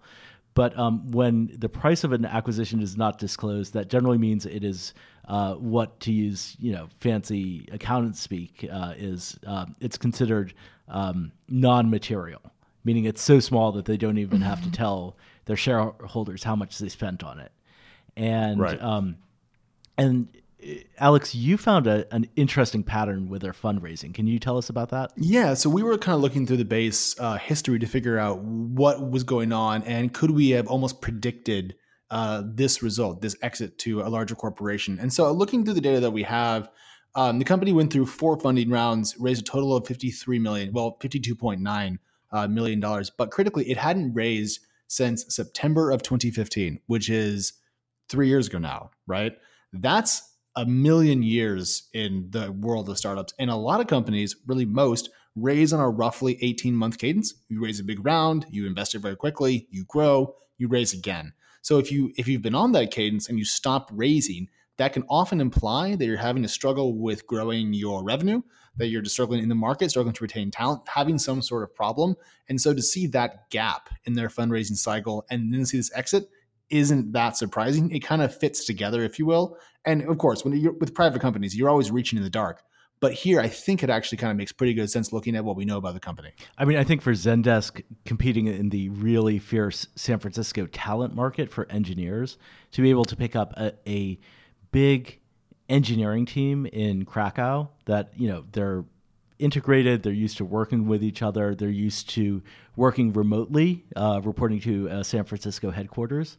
But 0.57 0.77
um, 0.79 1.11
when 1.11 1.51
the 1.53 1.69
price 1.69 2.03
of 2.03 2.12
an 2.12 2.25
acquisition 2.25 2.81
is 2.81 2.97
not 2.97 3.19
disclosed, 3.19 3.75
that 3.75 3.89
generally 3.89 4.17
means 4.17 4.47
it 4.47 4.65
is 4.65 4.95
uh, 5.29 5.55
what, 5.55 6.01
to 6.01 6.12
use 6.12 6.57
you 6.59 6.73
know 6.73 6.89
fancy 7.01 7.69
accountant 7.73 8.17
speak, 8.17 8.67
uh, 8.73 8.95
is 8.97 9.39
uh, 9.47 9.67
it's 9.81 9.99
considered 9.99 10.55
um, 10.89 11.31
non-material, 11.51 12.41
meaning 12.85 13.05
it's 13.05 13.21
so 13.21 13.39
small 13.39 13.71
that 13.73 13.85
they 13.85 13.99
don't 13.99 14.17
even 14.17 14.41
have 14.41 14.62
to 14.62 14.71
tell 14.83 15.19
their 15.45 15.57
shareholders 15.57 16.43
how 16.43 16.57
much 16.57 16.79
they 16.79 16.89
spent 16.89 17.23
on 17.23 17.39
it. 17.39 17.53
And 18.17 18.59
right. 18.59 18.81
And 19.99 20.29
uh, 20.63 20.75
Alex, 20.99 21.35
you 21.35 21.57
found 21.57 21.87
a, 21.87 22.13
an 22.15 22.29
interesting 22.37 22.83
pattern 22.83 23.29
with 23.29 23.43
their 23.43 23.53
fundraising. 23.53 24.15
Can 24.15 24.27
you 24.27 24.39
tell 24.39 24.59
us 24.59 24.69
about 24.69 24.91
that? 24.91 25.13
Yeah, 25.17 25.55
so 25.55 25.71
we 25.71 25.83
were 25.83 25.97
kind 25.99 26.15
of 26.15 26.23
looking 26.23 26.47
through 26.47 26.59
the 26.59 26.65
base 26.65 27.19
uh, 27.21 27.37
history 27.37 27.79
to 27.79 27.87
figure 27.87 28.19
out 28.19 28.41
what 28.41 29.11
was 29.11 29.25
going 29.25 29.53
on 29.53 29.83
and 29.85 30.13
could 30.13 30.31
we 30.31 30.51
have 30.51 30.67
almost 30.67 31.01
predicted 31.01 31.77
uh, 32.11 32.43
this 32.45 32.83
result, 32.83 33.21
this 33.21 33.37
exit 33.43 33.79
to 33.79 34.01
a 34.01 34.09
larger 34.09 34.35
corporation. 34.35 34.99
And 35.01 35.13
so, 35.13 35.31
looking 35.33 35.65
through 35.65 35.75
the 35.75 35.81
data 35.81 36.01
that 36.01 36.13
we 36.13 36.23
have, 36.23 36.71
um, 37.17 37.39
the 37.39 37.45
company 37.45 37.73
went 37.73 37.93
through 37.93 38.07
four 38.07 38.39
funding 38.39 38.71
rounds, 38.71 39.17
raised 39.19 39.43
a 39.43 39.45
total 39.45 39.75
of 39.75 39.87
53 39.87 40.39
million, 40.39 40.73
well, 40.73 40.97
52.9 41.01 41.99
uh, 42.33 42.47
million 42.47 42.79
dollars. 42.79 43.11
But 43.11 43.31
critically, 43.31 43.69
it 43.71 43.79
hadn't 43.79 44.15
raised 44.15 44.61
since 44.89 45.25
September 45.35 45.91
of 45.91 46.03
2015, 46.03 46.81
which 46.87 47.11
is 47.11 47.55
three 48.09 48.29
years 48.29 48.47
ago 48.47 48.59
now, 48.59 48.91
right? 49.07 49.37
That's 49.81 50.37
a 50.57 50.65
million 50.65 51.23
years 51.23 51.89
in 51.93 52.29
the 52.31 52.51
world 52.51 52.89
of 52.89 52.99
startups. 52.99 53.35
And 53.39 53.51
a 53.51 53.57
lot 53.57 53.81
of 53.81 53.87
companies, 53.87 54.37
really 54.47 54.65
most, 54.65 55.11
raise 55.35 55.73
on 55.73 55.81
a 55.81 55.89
roughly 55.89 56.39
18 56.43 56.75
month 56.75 56.99
cadence. 56.99 57.35
You 57.49 57.62
raise 57.62 57.79
a 57.79 57.85
big 57.85 58.05
round, 58.05 58.47
you 58.51 58.67
invest 58.67 58.95
it 58.95 59.01
very 59.01 59.17
quickly, 59.17 59.69
you 59.71 59.85
grow, 59.85 60.35
you 60.57 60.69
raise 60.69 60.95
again. 60.95 61.35
So 61.61 61.79
if 61.79 61.93
you 61.93 62.12
if 62.17 62.27
you've 62.27 62.43
been 62.43 62.55
on 62.55 62.73
that 62.73 62.91
cadence 62.91 63.29
and 63.29 63.39
you 63.39 63.45
stop 63.45 63.91
raising, 63.93 64.49
that 64.79 64.93
can 64.93 65.05
often 65.09 65.41
imply 65.41 65.95
that 65.95 66.05
you're 66.05 66.17
having 66.17 66.43
to 66.43 66.49
struggle 66.49 66.99
with 66.99 67.27
growing 67.27 67.73
your 67.73 68.05
revenue, 68.05 68.43
that 68.77 68.89
you're 68.89 69.03
just 69.03 69.15
struggling 69.15 69.43
in 69.43 69.49
the 69.49 69.55
market, 69.55 69.91
struggling 69.91 70.15
to 70.15 70.25
retain 70.25 70.51
talent, 70.51 70.83
having 70.87 71.19
some 71.19 71.43
sort 71.43 71.62
of 71.62 71.75
problem. 71.75 72.15
And 72.49 72.61
so 72.61 72.75
to 72.75 72.83
see 72.83 73.07
that 73.09 73.51
gap 73.51 73.91
in 74.05 74.15
their 74.15 74.29
fundraising 74.29 74.77
cycle 74.77 75.27
and 75.31 75.53
then 75.53 75.67
see 75.67 75.79
this 75.79 75.91
exit, 75.95 76.29
isn't 76.71 77.13
that 77.13 77.37
surprising. 77.37 77.91
It 77.91 78.01
kind 78.01 78.23
of 78.23 78.37
fits 78.37 78.65
together, 78.65 79.03
if 79.03 79.19
you 79.19 79.27
will. 79.27 79.57
And 79.85 80.03
of 80.03 80.19
course, 80.19 80.45
when 80.45 80.57
you're 80.57 80.73
with 80.73 80.95
private 80.95 81.21
companies, 81.21 81.57
you're 81.57 81.69
always 81.69 81.91
reaching 81.91 82.17
in 82.17 82.25
the 82.25 82.31
dark. 82.31 82.63
But 82.99 83.13
here, 83.13 83.41
I 83.41 83.49
think 83.49 83.83
it 83.83 83.91
actually 83.91 84.19
kind 84.19 84.31
of 84.31 84.39
makes 84.39 84.53
pretty 84.53 84.73
good 84.73 84.91
sense 84.91 85.13
looking 85.13 85.37
at 85.37 85.45
what 85.45 85.55
we 85.55 85.67
know 85.67 85.77
about 85.77 85.95
the 85.95 86.01
company. 86.01 86.31
I 86.57 86.65
mean, 86.65 86.79
I 86.79 86.85
think 86.85 87.03
for 87.03 87.13
Zendesk 87.13 87.83
competing 88.07 88.47
in 88.47 88.71
the 88.71 88.89
really 88.89 89.39
fierce 89.39 89.87
San 89.97 90.19
Francisco 90.19 90.67
talent 90.67 91.15
market 91.15 91.51
for 91.51 91.71
engineers, 91.71 92.39
to 92.73 92.81
be 92.81 92.89
able 92.89 93.05
to 93.05 93.15
pick 93.15 93.37
up 93.37 93.53
a, 93.59 93.75
a 93.87 94.19
big 94.73 95.21
engineering 95.69 96.25
team 96.25 96.65
in 96.65 97.05
Krakow 97.05 97.69
that, 97.85 98.13
you 98.17 98.29
know, 98.29 98.45
they're 98.53 98.85
integrated. 99.38 100.03
They're 100.03 100.12
used 100.12 100.37
to 100.38 100.44
working 100.44 100.87
with 100.87 101.03
each 101.03 101.22
other. 101.22 101.55
They're 101.55 101.68
used 101.68 102.11
to 102.11 102.42
working 102.77 103.12
remotely, 103.12 103.85
uh, 103.94 104.20
reporting 104.25 104.61
to 104.61 104.88
uh, 104.90 105.03
San 105.03 105.25
Francisco 105.25 105.70
headquarters. 105.70 106.38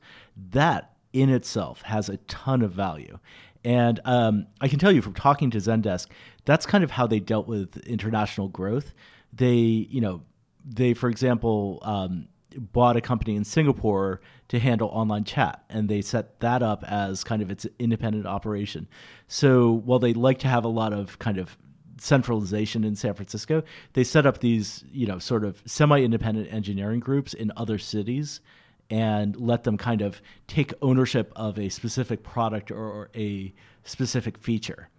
That 0.52 0.94
in 1.14 1.30
itself 1.30 1.82
has 1.84 2.10
a 2.10 2.18
ton 2.18 2.62
of 2.62 2.72
value. 2.72 3.18
And 3.64 4.00
um, 4.06 4.48
I 4.62 4.68
can 4.68 4.80
tell 4.80 4.92
you 4.92 5.02
from 5.02 5.14
talking 5.14 5.52
to 5.52 5.58
Zendesk, 5.58 6.08
that's 6.46 6.66
kind 6.66 6.84
of 6.84 6.92
how 6.92 7.08
they 7.08 7.20
dealt 7.20 7.48
with 7.48 7.78
international 7.86 8.48
growth. 8.48 8.94
They, 9.34 9.56
you 9.56 10.00
know, 10.00 10.22
they, 10.66 10.94
for 10.94 11.10
example, 11.10 11.80
um, 11.82 12.28
bought 12.56 12.96
a 12.96 13.02
company 13.02 13.36
in 13.36 13.44
Singapore 13.44 14.22
to 14.50 14.60
handle 14.60 14.90
online 14.90 15.24
chat, 15.24 15.64
and 15.70 15.90
they 15.90 16.02
set 16.02 16.40
that 16.40 16.64
up 16.64 16.84
as 16.88 17.24
kind 17.24 17.42
of 17.42 17.52
its 17.52 17.66
independent 17.80 18.26
operation. 18.26 18.88
So 19.28 19.72
while 19.72 20.00
they 20.00 20.14
like 20.14 20.40
to 20.40 20.48
have 20.48 20.64
a 20.64 20.70
lot 20.70 20.94
of 20.94 21.20
kind 21.20 21.38
of 21.38 21.58
centralization 22.00 22.84
in 22.84 22.96
San 22.96 23.14
Francisco, 23.14 23.64
they 23.94 24.04
set 24.04 24.26
up 24.26 24.40
these, 24.40 24.84
you 24.92 25.08
know, 25.08 25.20
sort 25.20 25.44
of 25.44 25.62
semi-independent 25.66 26.52
engineering 26.52 27.00
groups 27.00 27.34
in 27.34 27.52
other 27.58 27.78
cities 27.78 28.42
and 28.90 29.36
let 29.36 29.64
them 29.64 29.78
kind 29.78 30.02
of 30.02 30.22
take 30.48 30.74
ownership 30.82 31.34
of 31.36 31.60
a 31.60 31.70
specific 31.70 32.24
product 32.24 32.72
or, 32.72 32.78
or 32.78 33.10
a 33.16 33.54
specific 33.84 34.38
feature. 34.38 34.90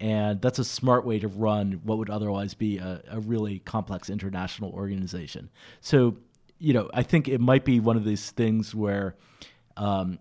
And 0.00 0.40
that's 0.40 0.58
a 0.58 0.64
smart 0.64 1.04
way 1.04 1.18
to 1.18 1.28
run 1.28 1.80
what 1.82 1.98
would 1.98 2.10
otherwise 2.10 2.54
be 2.54 2.78
a, 2.78 3.02
a 3.10 3.20
really 3.20 3.60
complex 3.60 4.10
international 4.10 4.70
organization. 4.72 5.48
So, 5.80 6.16
you 6.58 6.72
know, 6.72 6.90
I 6.94 7.02
think 7.02 7.28
it 7.28 7.40
might 7.40 7.64
be 7.64 7.80
one 7.80 7.96
of 7.96 8.04
these 8.04 8.30
things 8.30 8.74
where 8.74 9.16
um, 9.76 10.18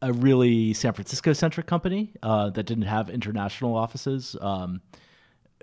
a 0.00 0.12
really 0.12 0.72
San 0.72 0.92
Francisco 0.92 1.32
centric 1.32 1.66
company 1.66 2.12
uh, 2.22 2.50
that 2.50 2.64
didn't 2.64 2.84
have 2.84 3.10
international 3.10 3.76
offices 3.76 4.36
um, 4.40 4.80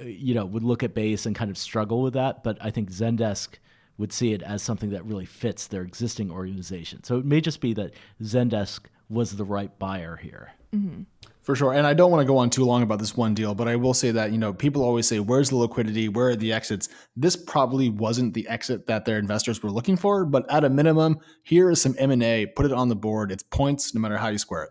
you 0.04 0.34
know, 0.34 0.46
would 0.46 0.64
look 0.64 0.84
at 0.84 0.94
Base 0.94 1.26
and 1.26 1.36
kind 1.36 1.52
of 1.52 1.58
struggle 1.58 2.02
with 2.02 2.14
that. 2.14 2.44
But 2.44 2.58
I 2.62 2.72
think 2.72 2.92
Zendesk 2.92 3.56
would 3.98 4.14
see 4.14 4.34
it 4.34 4.42
as 4.42 4.62
something 4.62 4.92
that 4.92 5.06
really 5.06 5.26
fits 5.26 5.68
their 5.68 5.82
existing 5.82 6.32
organization. 6.32 7.04
So 7.04 7.18
it 7.18 7.26
may 7.26 7.42
just 7.42 7.60
be 7.62 7.74
that 7.74 7.94
Zendesk 8.24 8.82
was 9.10 9.36
the 9.36 9.44
right 9.44 9.78
buyer 9.78 10.16
here. 10.16 10.52
Mm-hmm. 10.74 11.02
For 11.42 11.56
sure. 11.56 11.74
And 11.74 11.88
I 11.88 11.96
don't 11.96 12.12
want 12.12 12.22
to 12.22 12.26
go 12.26 12.38
on 12.38 12.52
too 12.52 12.64
long 12.64 12.84
about 12.84 13.00
this 13.00 13.18
one 13.18 13.34
deal, 13.34 13.56
but 13.56 13.68
I 13.68 13.76
will 13.76 13.96
say 13.96 14.12
that, 14.12 14.32
you 14.32 14.38
know, 14.38 14.54
people 14.54 14.84
always 14.84 15.08
say, 15.08 15.20
where's 15.20 15.50
the 15.50 15.56
liquidity? 15.56 16.08
Where 16.08 16.30
are 16.30 16.36
the 16.36 16.54
exits? 16.54 16.90
This 17.16 17.36
probably 17.36 17.90
wasn't 17.90 18.36
the 18.36 18.48
exit 18.48 18.86
that 18.86 19.06
their 19.06 19.18
investors 19.18 19.64
were 19.64 19.72
looking 19.72 19.98
for, 19.98 20.26
but 20.26 20.50
at 20.52 20.64
a 20.64 20.70
minimum, 20.70 21.18
here 21.42 21.72
is 21.72 21.82
some 21.82 21.96
M&A, 21.98 22.46
put 22.46 22.68
it 22.68 22.72
on 22.72 22.88
the 22.88 22.96
board. 22.96 23.32
It's 23.32 23.42
points 23.42 23.96
no 23.96 24.02
matter 24.02 24.18
how 24.18 24.28
you 24.28 24.38
square 24.38 24.66
it. 24.66 24.70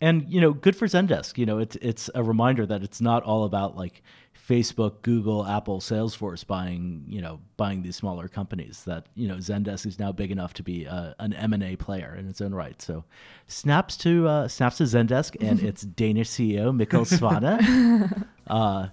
And, 0.00 0.32
you 0.32 0.40
know, 0.40 0.52
good 0.52 0.76
for 0.76 0.86
Zendesk. 0.86 1.38
You 1.38 1.46
know, 1.46 1.58
it's, 1.58 1.76
it's 1.76 2.08
a 2.14 2.22
reminder 2.22 2.66
that 2.66 2.84
it's 2.84 3.00
not 3.00 3.24
all 3.24 3.44
about 3.44 3.76
like 3.76 4.02
Facebook, 4.46 5.02
Google, 5.02 5.46
Apple, 5.46 5.80
Salesforce 5.80 6.44
buying, 6.44 7.04
you 7.06 7.20
know, 7.20 7.40
buying 7.56 7.82
these 7.82 7.94
smaller 7.94 8.26
companies. 8.26 8.82
That 8.84 9.06
you 9.14 9.28
know, 9.28 9.36
Zendesk 9.36 9.86
is 9.86 9.98
now 9.98 10.10
big 10.10 10.30
enough 10.30 10.52
to 10.54 10.62
be 10.62 10.86
uh, 10.86 11.14
an 11.20 11.32
M 11.34 11.52
and 11.52 11.62
A 11.62 11.76
player 11.76 12.16
in 12.18 12.28
its 12.28 12.40
own 12.40 12.52
right. 12.52 12.80
So, 12.82 13.04
snaps 13.46 13.96
to 13.98 14.26
uh, 14.26 14.48
snaps 14.48 14.78
to 14.78 14.84
Zendesk 14.84 15.36
and 15.40 15.60
its 15.62 15.82
Danish 15.82 16.28
CEO 16.28 16.76
Mikkel 16.76 17.06
Svane, 17.06 18.26
uh, 18.48 18.88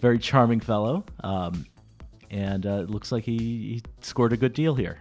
very 0.00 0.18
charming 0.18 0.60
fellow, 0.60 1.04
um, 1.22 1.66
and 2.30 2.66
uh, 2.66 2.82
it 2.82 2.90
looks 2.90 3.12
like 3.12 3.24
he, 3.24 3.36
he 3.38 3.82
scored 4.00 4.32
a 4.32 4.38
good 4.38 4.54
deal 4.54 4.74
here. 4.74 4.98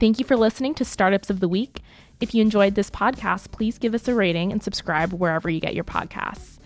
Thank 0.00 0.20
you 0.20 0.24
for 0.24 0.36
listening 0.36 0.74
to 0.74 0.84
Startups 0.84 1.28
of 1.28 1.40
the 1.40 1.48
Week. 1.48 1.80
If 2.20 2.34
you 2.34 2.42
enjoyed 2.42 2.74
this 2.74 2.90
podcast, 2.90 3.52
please 3.52 3.78
give 3.78 3.94
us 3.94 4.08
a 4.08 4.14
rating 4.14 4.50
and 4.50 4.62
subscribe 4.62 5.12
wherever 5.12 5.48
you 5.48 5.60
get 5.60 5.74
your 5.74 5.84
podcasts. 5.84 6.58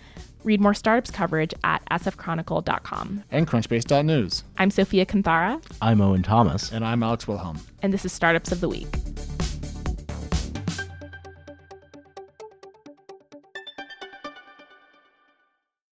Read 0.45 0.61
more 0.61 0.75
startups 0.75 1.11
coverage 1.11 1.53
at 1.62 1.85
sfchronicle.com. 1.91 3.25
And 3.31 3.47
crunchbase.news. 3.47 4.45
I'm 4.59 4.71
Sophia 4.71 5.07
Kunthara. 5.07 5.62
I'm 5.81 6.01
Owen 6.01 6.23
Thomas. 6.23 6.73
And 6.73 6.85
I'm 6.85 7.03
Alex 7.03 7.29
Wilhelm. 7.29 7.61
And 7.83 7.93
this 7.93 8.05
is 8.05 8.12
Startups 8.12 8.51
of 8.51 8.61
the 8.61 8.69
Week. 8.69 8.88